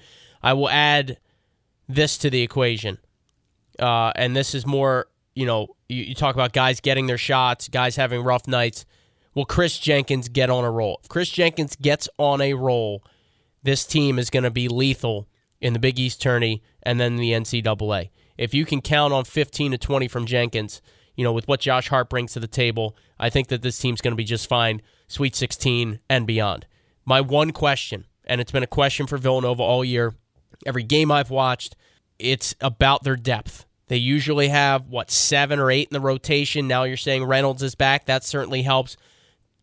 I 0.44 0.52
will 0.52 0.70
add 0.70 1.17
this 1.88 2.17
to 2.20 2.30
the 2.30 2.41
equation, 2.41 2.98
uh, 3.80 4.12
and 4.15 4.36
this 4.36 4.54
is 4.54 4.67
more, 4.67 5.08
you 5.34 5.46
know, 5.46 5.76
you, 5.88 6.04
you, 6.04 6.15
talk 6.15 6.36
about 6.36 6.52
guys 6.52 6.82
getting 6.82 7.08
their 7.08 7.17
shots, 7.17 7.70
guys 7.70 7.96
having 7.96 8.22
rough 8.22 8.48
nights. 8.48 8.86
Will 9.34 9.46
Chris 9.46 9.80
Jenkins 9.80 10.28
get 10.28 10.50
on 10.50 10.65
a 10.65 10.72
roll? 10.72 11.00
If 11.02 11.08
Chris 11.08 11.30
Jenkins 11.30 11.78
gets 11.78 12.10
on 12.17 12.41
a 12.41 12.54
roll, 12.54 13.02
this 13.63 13.86
team 13.86 14.20
is 14.20 14.30
going 14.30 14.44
to 14.44 14.52
be 14.52 14.67
lethal 14.67 15.30
in 15.62 15.72
the 15.72 15.80
Big 15.80 16.00
East 16.00 16.22
tourney 16.22 16.62
and 16.84 17.00
then 17.00 17.15
the 17.15 17.32
NCAA. 17.32 18.10
If 18.41 18.54
you 18.54 18.65
can 18.65 18.82
count 18.82 19.13
on 19.13 19.23
15 19.23 19.71
to 19.71 19.77
20 19.77 20.08
from 20.08 20.25
Jenkins– 20.25 20.82
you 21.15 21.23
know, 21.23 21.34
with 21.34 21.47
what 21.47 21.60
Josh 21.60 21.89
Hart 21.89 22.10
brings 22.10 22.34
to 22.34 22.39
the 22.39 22.47
table, 22.47 22.95
I 23.19 23.30
think 23.30 23.49
that 23.49 23.62
this 23.62 23.77
team's 23.77 24.01
going 24.01 24.13
to 24.13 24.17
be 24.17 24.23
just 24.23 24.47
fine, 24.47 24.82
Sweet 25.08 25.36
16 25.36 25.99
and 26.10 26.25
beyond. 26.25 26.65
My 27.06 27.21
one 27.21 27.51
question, 27.51 28.06
and 28.25 28.39
it's 28.39 28.51
been 28.51 28.63
a 28.63 28.67
question 28.67 29.08
for 29.08 29.17
Villanova 29.17 29.62
all 29.62 29.84
year, 29.84 30.13
every 30.65 30.84
game 30.84 31.12
I've 31.12 31.30
watched, 31.30 31.75
it's 32.17 32.56
about 32.62 33.04
their 33.04 33.15
depth. 33.15 33.65
They 33.88 33.97
usually 33.97 34.47
have, 34.47 34.88
what, 34.88 35.12
seven 35.12 35.60
or 35.60 35.69
eight 35.69 35.89
in 35.89 35.93
the 35.93 35.99
rotation. 35.99 36.67
Now 36.67 36.84
you're 36.84 36.97
saying 36.97 37.25
Reynolds 37.25 37.62
is 37.62 37.75
back. 37.75 38.06
That 38.06 38.23
certainly 38.23 38.62
helps. 38.62 38.95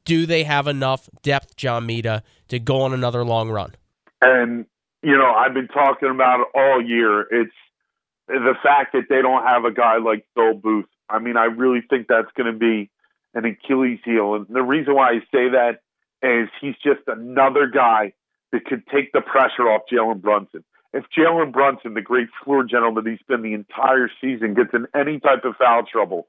Do 0.04 0.26
they 0.26 0.44
have 0.44 0.66
enough 0.66 1.08
depth, 1.22 1.56
John 1.56 1.86
Mita, 1.86 2.22
to 2.48 2.58
go 2.58 2.82
on 2.82 2.92
another 2.92 3.24
long 3.24 3.50
run? 3.50 3.74
And, 4.20 4.66
you 5.02 5.16
know, 5.16 5.32
I've 5.32 5.54
been 5.54 5.68
talking 5.68 6.10
about 6.10 6.40
it 6.40 6.46
all 6.54 6.82
year. 6.82 7.22
It's 7.30 7.52
the 8.28 8.54
fact 8.62 8.92
that 8.92 9.04
they 9.08 9.22
don't 9.22 9.44
have 9.44 9.64
a 9.64 9.72
guy 9.72 9.98
like 9.98 10.24
Phil 10.34 10.54
Booth 10.54 10.86
I 11.08 11.18
mean, 11.18 11.36
I 11.36 11.44
really 11.44 11.80
think 11.88 12.06
that's 12.08 12.30
going 12.36 12.52
to 12.52 12.58
be 12.58 12.90
an 13.34 13.44
Achilles 13.44 14.00
heel. 14.04 14.34
And 14.34 14.46
the 14.48 14.62
reason 14.62 14.94
why 14.94 15.10
I 15.10 15.18
say 15.32 15.50
that 15.50 15.80
is 16.22 16.48
he's 16.60 16.74
just 16.82 17.00
another 17.06 17.66
guy 17.66 18.12
that 18.52 18.64
could 18.64 18.86
take 18.88 19.12
the 19.12 19.20
pressure 19.20 19.68
off 19.68 19.82
Jalen 19.92 20.20
Brunson. 20.20 20.64
If 20.92 21.04
Jalen 21.16 21.52
Brunson, 21.52 21.94
the 21.94 22.00
great 22.00 22.28
floor 22.44 22.64
general 22.64 22.94
that 22.94 23.06
he's 23.06 23.18
been 23.28 23.42
the 23.42 23.52
entire 23.52 24.10
season, 24.20 24.54
gets 24.54 24.70
in 24.72 24.86
any 24.94 25.20
type 25.20 25.44
of 25.44 25.56
foul 25.56 25.84
trouble 25.84 26.28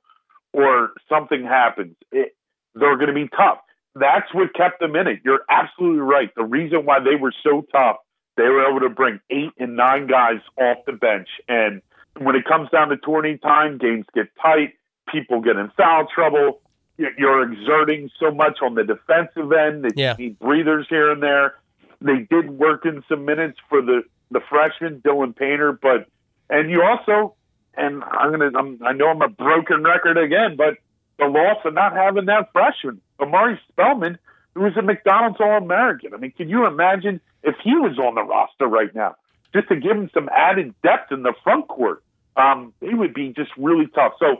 or 0.53 0.91
something 1.07 1.43
happens, 1.43 1.95
it, 2.11 2.35
they're 2.75 2.97
going 2.97 3.07
to 3.07 3.13
be 3.13 3.29
tough. 3.29 3.59
That's 3.95 4.33
what 4.33 4.53
kept 4.53 4.79
them 4.79 4.95
in 4.95 5.07
it. 5.07 5.19
You're 5.23 5.41
absolutely 5.49 6.01
right. 6.01 6.29
The 6.35 6.43
reason 6.43 6.85
why 6.85 6.99
they 6.99 7.15
were 7.15 7.33
so 7.43 7.65
tough, 7.71 7.97
they 8.37 8.43
were 8.43 8.69
able 8.69 8.81
to 8.81 8.89
bring 8.89 9.19
eight 9.29 9.51
and 9.57 9.75
nine 9.75 10.07
guys 10.07 10.39
off 10.57 10.77
the 10.85 10.93
bench 10.93 11.27
and 11.47 11.81
when 12.17 12.35
it 12.35 12.45
comes 12.45 12.69
down 12.69 12.89
to 12.89 12.97
tourney 12.97 13.37
time, 13.37 13.77
games 13.77 14.05
get 14.13 14.27
tight. 14.41 14.73
people 15.11 15.41
get 15.41 15.55
in 15.55 15.71
foul 15.75 16.05
trouble. 16.13 16.61
You're- 16.97 17.41
exerting 17.51 18.11
so 18.19 18.29
much 18.29 18.59
on 18.61 18.75
the 18.75 18.83
defensive 18.83 19.51
end 19.51 19.83
that 19.85 19.93
Yeah. 19.97 20.13
you 20.19 20.25
need 20.25 20.39
breathers 20.39 20.85
here 20.87 21.09
and 21.09 21.23
there. 21.23 21.55
They 21.99 22.17
did 22.29 22.51
work 22.51 22.85
in 22.85 23.03
some 23.09 23.25
minutes 23.25 23.57
for 23.69 23.81
the 23.81 24.03
the 24.29 24.39
freshman 24.41 25.01
Dylan 25.01 25.35
Painter, 25.35 25.71
but 25.71 26.05
and 26.49 26.69
you 26.69 26.83
also 26.83 27.33
and 27.75 28.03
I'm 28.03 28.29
gonna 28.31 28.51
I'm, 28.55 28.79
I 28.85 28.91
know 28.93 29.07
I'm 29.09 29.21
a 29.23 29.29
broken 29.29 29.83
record 29.83 30.17
again, 30.19 30.55
but 30.57 30.77
the 31.17 31.25
loss 31.25 31.57
of 31.65 31.73
not 31.73 31.93
having 31.93 32.25
that 32.25 32.51
freshman, 32.51 33.01
Omari 33.19 33.59
Spellman, 33.69 34.19
who 34.53 34.61
was 34.61 34.77
a 34.77 34.83
McDonald's 34.83 35.39
All 35.41 35.57
American. 35.57 36.13
I 36.13 36.17
mean, 36.17 36.31
can 36.37 36.49
you 36.49 36.67
imagine 36.67 37.19
if 37.43 37.55
he 37.63 37.73
was 37.75 37.97
on 37.97 38.13
the 38.13 38.21
roster 38.23 38.67
right 38.67 38.93
now, 38.93 39.15
just 39.53 39.67
to 39.69 39.75
give 39.75 39.91
him 39.91 40.09
some 40.13 40.29
added 40.29 40.73
depth 40.83 41.11
in 41.11 41.23
the 41.23 41.33
front 41.43 41.67
court? 41.67 42.03
Um, 42.35 42.73
he 42.79 42.93
would 42.93 43.13
be 43.13 43.29
just 43.29 43.51
really 43.57 43.87
tough. 43.87 44.13
So 44.19 44.37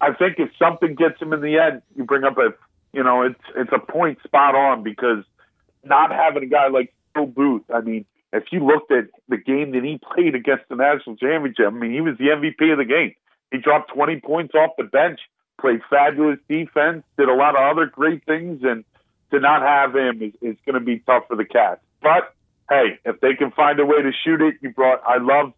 I 0.00 0.12
think 0.12 0.38
if 0.38 0.50
something 0.58 0.94
gets 0.94 1.20
him 1.20 1.32
in 1.32 1.40
the 1.40 1.58
end, 1.58 1.82
you 1.96 2.04
bring 2.04 2.24
up 2.24 2.38
a 2.38 2.54
you 2.92 3.02
know 3.02 3.22
it's 3.22 3.40
it's 3.56 3.70
a 3.72 3.78
point 3.78 4.18
spot 4.24 4.54
on 4.54 4.82
because 4.82 5.24
not 5.82 6.10
having 6.10 6.42
a 6.42 6.46
guy 6.46 6.68
like 6.68 6.92
Phil 7.14 7.26
Booth. 7.26 7.64
I 7.72 7.80
mean, 7.80 8.04
if 8.32 8.44
you 8.50 8.64
looked 8.66 8.90
at 8.90 9.08
the 9.28 9.36
game 9.36 9.72
that 9.72 9.84
he 9.84 9.98
played 9.98 10.34
against 10.34 10.68
the 10.68 10.76
national 10.76 11.16
championship, 11.16 11.66
I 11.66 11.70
mean, 11.70 11.92
he 11.92 12.00
was 12.00 12.18
the 12.18 12.24
MVP 12.24 12.72
of 12.72 12.78
the 12.78 12.84
game. 12.84 13.14
He 13.50 13.58
dropped 13.58 13.92
20 13.94 14.20
points 14.20 14.54
off 14.54 14.72
the 14.76 14.84
bench, 14.84 15.20
played 15.60 15.80
fabulous 15.88 16.38
defense, 16.48 17.04
did 17.16 17.28
a 17.28 17.34
lot 17.34 17.56
of 17.56 17.62
other 17.62 17.86
great 17.86 18.24
things, 18.24 18.62
and 18.64 18.84
to 19.30 19.38
not 19.38 19.62
have 19.62 19.94
him 19.94 20.22
is, 20.22 20.32
is 20.42 20.56
going 20.66 20.74
to 20.74 20.80
be 20.80 20.98
tough 20.98 21.24
for 21.28 21.36
the 21.36 21.44
Cats. 21.44 21.80
But 22.02 22.33
hey, 22.68 22.98
if 23.04 23.20
they 23.20 23.34
can 23.34 23.50
find 23.50 23.78
a 23.80 23.86
way 23.86 24.02
to 24.02 24.12
shoot 24.24 24.40
it, 24.40 24.56
you 24.60 24.70
brought. 24.70 25.02
I 25.06 25.18
love 25.18 25.52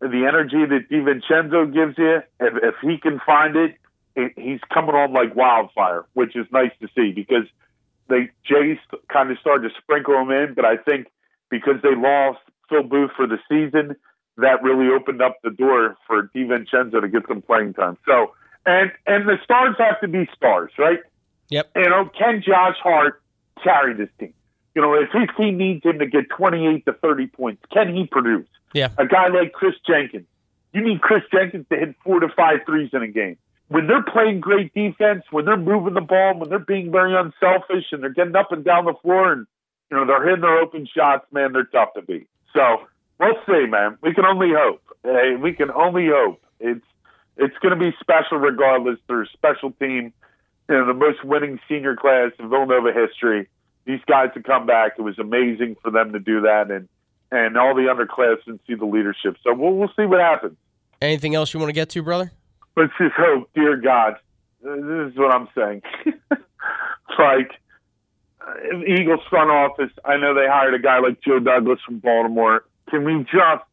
the 0.00 0.26
energy 0.26 0.64
that 0.66 0.88
DiVincenzo 0.90 1.72
gives 1.72 1.96
you. 1.98 2.22
If, 2.40 2.54
if 2.62 2.74
he 2.82 2.98
can 2.98 3.20
find 3.24 3.56
it, 3.56 3.76
it, 4.16 4.32
he's 4.36 4.60
coming 4.72 4.94
on 4.94 5.12
like 5.12 5.34
wildfire, 5.34 6.04
which 6.14 6.36
is 6.36 6.46
nice 6.52 6.72
to 6.80 6.88
see 6.94 7.12
because 7.12 7.46
they 8.08 8.30
Jays 8.44 8.78
kind 9.10 9.30
of 9.30 9.38
started 9.38 9.68
to 9.68 9.74
sprinkle 9.80 10.20
him 10.20 10.30
in, 10.30 10.54
but 10.54 10.64
I 10.64 10.76
think 10.76 11.06
because 11.48 11.76
they 11.82 11.94
lost 11.94 12.40
Phil 12.68 12.82
Booth 12.82 13.10
for 13.16 13.26
the 13.26 13.38
season, 13.48 13.96
that 14.38 14.62
really 14.62 14.88
opened 14.92 15.22
up 15.22 15.38
the 15.42 15.50
door 15.50 15.96
for 16.06 16.30
DiVincenzo 16.34 17.00
to 17.00 17.08
get 17.08 17.22
some 17.28 17.42
playing 17.42 17.74
time. 17.74 17.96
So, 18.06 18.32
and 18.66 18.90
and 19.06 19.28
the 19.28 19.36
stars 19.44 19.76
have 19.78 20.00
to 20.00 20.08
be 20.08 20.28
stars, 20.36 20.72
right? 20.78 20.98
Yep. 21.48 21.70
You 21.76 21.82
oh, 21.86 21.88
know, 21.88 22.10
can 22.18 22.42
Josh 22.42 22.76
Hart 22.82 23.22
carry 23.62 23.94
this 23.94 24.08
team? 24.18 24.34
You 24.74 24.82
know, 24.82 24.94
if 24.94 25.10
his 25.12 25.28
team 25.36 25.58
needs 25.58 25.84
him 25.84 25.98
to 25.98 26.06
get 26.06 26.30
28 26.30 26.84
to 26.86 26.92
30 26.94 27.26
points, 27.26 27.62
can 27.72 27.94
he 27.94 28.06
produce? 28.06 28.46
Yeah. 28.72 28.88
A 28.98 29.06
guy 29.06 29.28
like 29.28 29.52
Chris 29.52 29.74
Jenkins, 29.86 30.26
you 30.72 30.82
need 30.82 31.00
Chris 31.02 31.22
Jenkins 31.32 31.66
to 31.70 31.76
hit 31.76 31.94
four 32.04 32.20
to 32.20 32.28
five 32.28 32.60
threes 32.64 32.90
in 32.92 33.02
a 33.02 33.08
game. 33.08 33.36
When 33.68 33.86
they're 33.86 34.02
playing 34.02 34.40
great 34.40 34.72
defense, 34.74 35.24
when 35.30 35.44
they're 35.44 35.56
moving 35.56 35.94
the 35.94 36.00
ball, 36.00 36.38
when 36.38 36.48
they're 36.48 36.58
being 36.58 36.90
very 36.90 37.14
unselfish 37.14 37.86
and 37.92 38.02
they're 38.02 38.10
getting 38.10 38.36
up 38.36 38.52
and 38.52 38.64
down 38.64 38.86
the 38.86 38.94
floor 39.02 39.32
and, 39.32 39.46
you 39.90 39.96
know, 39.96 40.06
they're 40.06 40.24
hitting 40.24 40.42
their 40.42 40.58
open 40.58 40.86
shots, 40.86 41.26
man, 41.32 41.52
they're 41.52 41.64
tough 41.64 41.94
to 41.94 42.02
beat. 42.02 42.28
So 42.54 42.82
we'll 43.18 43.36
see, 43.46 43.66
man. 43.66 43.98
We 44.02 44.14
can 44.14 44.24
only 44.24 44.50
hope. 44.54 44.82
Hey, 45.04 45.36
we 45.40 45.52
can 45.52 45.70
only 45.70 46.08
hope. 46.08 46.42
It's 46.60 46.84
it's 47.36 47.56
going 47.58 47.76
to 47.76 47.80
be 47.80 47.96
special 48.00 48.38
regardless. 48.38 48.98
They're 49.08 49.22
a 49.22 49.28
special 49.28 49.72
team. 49.72 50.12
You 50.68 50.76
know, 50.76 50.86
the 50.86 50.94
most 50.94 51.24
winning 51.24 51.58
senior 51.68 51.96
class 51.96 52.32
in 52.38 52.48
Villanova 52.48 52.92
history. 52.92 53.48
These 53.84 54.00
guys 54.06 54.28
to 54.34 54.42
come 54.42 54.66
back, 54.66 54.92
it 54.98 55.02
was 55.02 55.18
amazing 55.18 55.76
for 55.82 55.90
them 55.90 56.12
to 56.12 56.18
do 56.18 56.42
that, 56.42 56.70
and 56.70 56.88
and 57.30 57.56
all 57.56 57.74
the 57.74 57.82
underclassmen 57.82 58.58
see 58.66 58.74
the 58.74 58.84
leadership. 58.84 59.36
So 59.42 59.54
we'll 59.54 59.72
we'll 59.72 59.92
see 59.96 60.04
what 60.04 60.20
happens. 60.20 60.56
Anything 61.00 61.34
else 61.34 61.52
you 61.52 61.58
want 61.58 61.70
to 61.70 61.74
get 61.74 61.88
to, 61.90 62.02
brother? 62.02 62.32
Let's 62.76 62.92
just 62.98 63.14
hope, 63.16 63.50
dear 63.54 63.76
God. 63.76 64.16
This 64.62 65.12
is 65.12 65.18
what 65.18 65.32
I'm 65.32 65.48
saying. 65.54 65.82
like 67.18 67.50
uh, 68.40 68.78
Eagles 68.86 69.20
front 69.28 69.50
office, 69.50 69.90
I 70.04 70.16
know 70.16 70.34
they 70.34 70.46
hired 70.46 70.74
a 70.74 70.78
guy 70.78 71.00
like 71.00 71.20
Joe 71.20 71.40
Douglas 71.40 71.80
from 71.84 71.98
Baltimore. 71.98 72.64
Can 72.88 73.04
we 73.04 73.24
just 73.24 73.64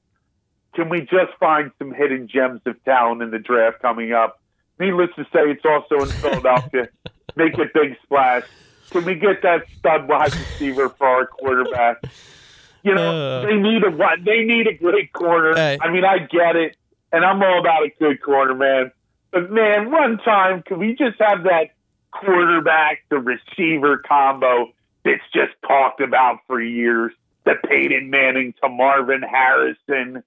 can 0.73 0.89
we 0.89 1.01
just 1.01 1.33
find 1.39 1.71
some 1.77 1.93
hidden 1.93 2.27
gems 2.27 2.61
of 2.65 2.83
talent 2.83 3.21
in 3.21 3.31
the 3.31 3.39
draft 3.39 3.81
coming 3.81 4.13
up? 4.13 4.41
Needless 4.79 5.09
to 5.17 5.23
say, 5.25 5.41
it's 5.51 5.65
also 5.65 6.03
in 6.03 6.09
Philadelphia. 6.21 6.87
Make 7.35 7.53
a 7.55 7.65
big 7.73 7.97
splash. 8.03 8.43
Can 8.91 9.05
we 9.05 9.15
get 9.15 9.41
that 9.43 9.65
stud 9.77 10.07
wide 10.07 10.33
receiver 10.33 10.89
for 10.89 11.07
our 11.07 11.25
quarterback? 11.27 12.03
You 12.83 12.95
know, 12.95 13.11
Uh. 13.11 13.45
they 13.45 13.55
need 13.55 13.83
a? 13.83 13.91
They 14.23 14.43
need 14.43 14.67
a 14.67 14.73
great 14.73 15.11
corner. 15.13 15.53
Hey. 15.55 15.77
I 15.81 15.89
mean, 15.91 16.05
I 16.05 16.19
get 16.19 16.55
it, 16.55 16.77
and 17.11 17.23
I'm 17.25 17.41
all 17.43 17.59
about 17.59 17.83
a 17.83 17.89
good 17.99 18.21
corner, 18.21 18.55
man. 18.55 18.91
But 19.31 19.51
man, 19.51 19.91
one 19.91 20.17
time, 20.19 20.63
can 20.63 20.79
we 20.79 20.95
just 20.95 21.19
have 21.19 21.43
that 21.43 21.71
quarterback 22.11 23.03
to 23.09 23.19
receiver 23.19 23.97
combo 24.07 24.69
that's 25.03 25.21
just 25.33 25.51
talked 25.67 26.01
about 26.01 26.39
for 26.47 26.61
years? 26.61 27.11
The 27.45 27.55
Peyton 27.67 28.09
Manning 28.09 28.53
to 28.63 28.69
Marvin 28.69 29.21
Harrison. 29.23 30.23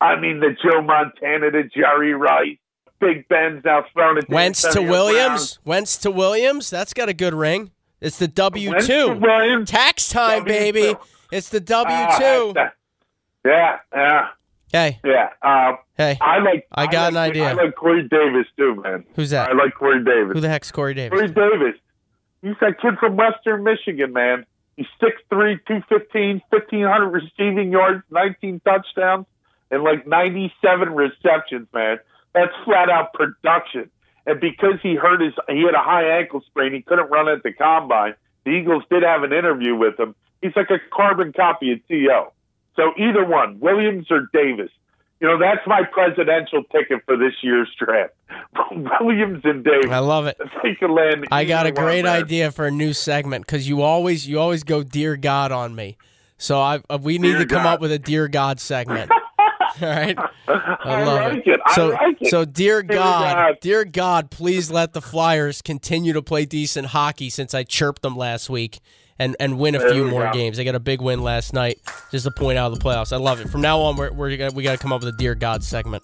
I 0.00 0.18
mean, 0.18 0.40
the 0.40 0.56
Joe 0.62 0.80
Montana 0.82 1.50
to 1.50 1.64
Jerry 1.64 2.14
Rice. 2.14 2.56
Big 3.00 3.26
Ben's 3.28 3.64
now 3.64 3.84
thrown 3.92 4.16
it. 4.18 4.28
Wentz 4.28 4.62
to 4.74 4.80
Williams. 4.80 5.58
Wentz 5.64 5.96
to 5.98 6.10
Williams. 6.10 6.70
That's 6.70 6.94
got 6.94 7.08
a 7.08 7.12
good 7.14 7.34
ring. 7.34 7.72
It's 8.02 8.18
the 8.18 8.28
W 8.28 8.70
Brown. 8.70 8.74
Wentz 8.74 8.86
to 8.88 9.64
two. 9.64 9.64
Tax 9.64 10.08
time, 10.08 10.42
W2. 10.42 10.46
baby. 10.46 10.94
It's 11.30 11.48
the 11.48 11.60
W 11.60 11.96
Ah, 11.96 12.18
two. 12.18 12.52
yeah, 13.46 13.78
yeah, 13.94 14.28
Hey, 14.72 15.00
yeah. 15.04 15.28
Uh, 15.42 15.76
hey. 15.96 16.18
I 16.20 16.38
like. 16.38 16.66
I 16.72 16.86
got 16.86 17.08
an 17.10 17.14
like, 17.14 17.30
idea. 17.30 17.50
I 17.50 17.52
like 17.52 17.76
Corey 17.76 18.08
Davis 18.08 18.46
too, 18.56 18.74
man. 18.82 19.04
Who's 19.14 19.30
that? 19.30 19.50
I 19.50 19.52
like 19.54 19.74
Corey 19.74 20.02
Davis. 20.04 20.32
Who 20.34 20.40
the 20.40 20.48
heck's 20.48 20.70
Corey 20.72 20.94
Davis? 20.94 21.18
Corey 21.18 21.28
Davis. 21.28 21.80
He's 22.42 22.54
that 22.60 22.80
kid 22.80 22.94
from 22.98 23.16
Western 23.16 23.62
Michigan, 23.64 24.12
man. 24.12 24.44
He's 24.76 24.86
6'3", 25.00 25.58
215, 25.66 26.40
1,500 26.48 27.08
receiving 27.10 27.70
yards, 27.70 28.02
19 28.10 28.60
touchdowns, 28.64 29.26
and 29.70 29.82
like 29.84 30.06
97 30.06 30.94
receptions, 30.94 31.68
man. 31.74 31.98
That's 32.34 32.52
flat 32.64 32.88
out 32.88 33.12
production. 33.12 33.90
And 34.26 34.40
because 34.40 34.74
he 34.82 34.94
hurt 34.94 35.20
his, 35.20 35.34
he 35.48 35.62
had 35.64 35.74
a 35.74 35.82
high 35.82 36.18
ankle 36.18 36.42
sprain, 36.46 36.72
he 36.72 36.82
couldn't 36.82 37.10
run 37.10 37.28
at 37.28 37.42
the 37.42 37.52
combine. 37.52 38.14
The 38.44 38.50
Eagles 38.52 38.84
did 38.90 39.02
have 39.02 39.22
an 39.22 39.32
interview 39.32 39.74
with 39.76 39.98
him. 39.98 40.14
He's 40.40 40.52
like 40.56 40.70
a 40.70 40.78
carbon 40.94 41.32
copy 41.32 41.72
of 41.72 41.86
T.O. 41.88 42.32
So 42.76 42.92
either 42.96 43.24
one, 43.24 43.60
Williams 43.60 44.06
or 44.10 44.28
Davis. 44.32 44.70
You 45.20 45.28
know, 45.28 45.38
that's 45.38 45.64
my 45.68 45.82
presidential 45.84 46.64
ticket 46.64 47.02
for 47.04 47.16
this 47.16 47.34
year's 47.42 47.68
draft. 47.78 48.12
Williams 49.00 49.42
and 49.44 49.62
Davis. 49.64 49.86
I 49.90 49.98
love 50.00 50.26
it. 50.26 50.36
If 50.40 50.50
they 50.62 50.74
could 50.74 50.90
land 50.90 51.26
I 51.30 51.44
got 51.44 51.66
a 51.66 51.72
great 51.72 52.04
man. 52.04 52.22
idea 52.22 52.50
for 52.50 52.66
a 52.66 52.70
new 52.72 52.92
segment 52.92 53.46
because 53.46 53.68
you 53.68 53.82
always 53.82 54.26
you 54.26 54.40
always 54.40 54.64
go 54.64 54.82
dear 54.82 55.16
God 55.16 55.52
on 55.52 55.76
me. 55.76 55.96
So 56.38 56.60
I 56.60 56.80
uh, 56.90 56.98
we 57.00 57.18
need 57.18 57.32
Dear 57.32 57.38
to 57.40 57.46
come 57.46 57.62
God. 57.62 57.74
up 57.74 57.80
with 57.80 57.92
a 57.92 58.00
dear 58.00 58.26
God 58.26 58.58
segment. 58.58 59.12
All 59.82 59.88
right. 59.88 60.16
I 60.48 60.76
I 60.84 61.04
love 61.04 61.32
like 61.34 61.46
it. 61.46 61.60
I 61.66 61.74
So, 61.74 61.88
like 61.88 62.22
it. 62.22 62.30
so 62.30 62.44
dear 62.44 62.82
God, 62.82 63.34
God. 63.34 63.58
dear 63.60 63.84
God, 63.84 64.30
please 64.30 64.70
let 64.70 64.92
the 64.92 65.00
Flyers 65.02 65.60
continue 65.62 66.12
to 66.12 66.22
play 66.22 66.44
decent 66.44 66.88
hockey 66.88 67.30
since 67.30 67.54
I 67.54 67.64
chirped 67.64 68.02
them 68.02 68.16
last 68.16 68.48
week 68.50 68.80
and, 69.18 69.36
and 69.40 69.58
win 69.58 69.74
a 69.74 69.78
There 69.78 69.92
few 69.92 70.04
more 70.06 70.24
go. 70.26 70.32
games. 70.32 70.56
They 70.56 70.64
got 70.64 70.74
a 70.74 70.80
big 70.80 71.00
win 71.00 71.22
last 71.22 71.52
night, 71.52 71.78
just 72.10 72.24
to 72.24 72.30
point 72.30 72.58
out 72.58 72.72
of 72.72 72.78
the 72.78 72.84
playoffs. 72.84 73.12
I 73.12 73.16
love 73.18 73.40
it. 73.40 73.48
From 73.48 73.60
now 73.60 73.80
on, 73.80 73.96
we're, 73.96 74.12
we're 74.12 74.36
gonna, 74.36 74.52
we 74.52 74.62
got 74.62 74.72
to 74.72 74.78
come 74.78 74.92
up 74.92 75.02
with 75.02 75.14
a 75.14 75.16
dear 75.16 75.34
God 75.34 75.62
segment. 75.64 76.02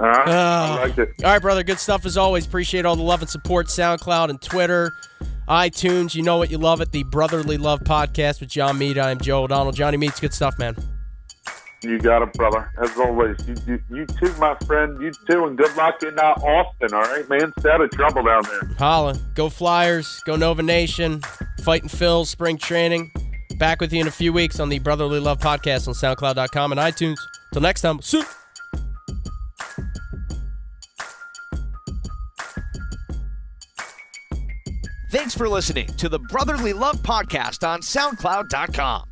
Uh, 0.00 0.88
it. 0.96 1.08
All 1.24 1.30
right, 1.32 1.42
brother. 1.42 1.64
Good 1.64 1.80
stuff 1.80 2.06
as 2.06 2.16
always. 2.16 2.46
Appreciate 2.46 2.86
all 2.86 2.94
the 2.96 3.02
love 3.02 3.20
and 3.20 3.28
support. 3.28 3.66
SoundCloud 3.66 4.30
and 4.30 4.40
Twitter, 4.40 4.92
iTunes. 5.48 6.14
You 6.14 6.22
know 6.22 6.36
what 6.38 6.50
you 6.52 6.58
love 6.58 6.80
it. 6.80 6.92
The 6.92 7.02
Brotherly 7.02 7.56
Love 7.58 7.80
Podcast 7.80 8.40
with 8.40 8.48
John 8.48 8.78
Mead. 8.78 8.96
I'm 8.96 9.18
Joe 9.18 9.42
O'Donnell. 9.42 9.72
Johnny 9.72 9.96
Meats. 9.96 10.20
Good 10.20 10.32
stuff, 10.32 10.56
man. 10.58 10.76
You 11.82 11.98
got 11.98 12.22
it, 12.22 12.32
brother. 12.32 12.70
As 12.82 12.96
always, 12.98 13.36
you, 13.46 13.54
you, 13.66 13.80
you 13.90 14.06
too, 14.06 14.32
my 14.38 14.56
friend. 14.66 15.00
You 15.00 15.12
too, 15.30 15.44
and 15.44 15.56
good 15.56 15.74
luck 15.76 16.02
in 16.02 16.18
uh, 16.18 16.22
Austin. 16.22 16.92
All 16.92 17.02
right, 17.02 17.28
man. 17.28 17.52
Stay 17.60 17.70
out 17.70 17.80
of 17.80 17.90
trouble 17.90 18.24
down 18.24 18.42
there. 18.44 18.74
Holla. 18.78 19.16
Go 19.34 19.48
Flyers. 19.48 20.20
Go 20.26 20.34
Nova 20.34 20.62
Nation. 20.62 21.22
Fighting 21.62 21.88
Phil. 21.88 22.24
Spring 22.24 22.58
training. 22.58 23.12
Back 23.58 23.80
with 23.80 23.92
you 23.92 24.00
in 24.00 24.08
a 24.08 24.12
few 24.12 24.32
weeks 24.32 24.58
on 24.58 24.68
the 24.68 24.80
Brotherly 24.80 25.20
Love 25.20 25.38
Podcast 25.38 25.86
on 25.88 25.94
SoundCloud.com 25.94 26.72
and 26.72 26.80
iTunes. 26.80 27.18
Till 27.52 27.62
next 27.62 27.82
time. 27.82 28.02
See. 28.02 28.22
Thanks 35.10 35.34
for 35.34 35.48
listening 35.48 35.86
to 35.96 36.08
the 36.08 36.18
Brotherly 36.18 36.72
Love 36.72 36.96
Podcast 36.98 37.66
on 37.66 37.80
SoundCloud.com. 37.80 39.04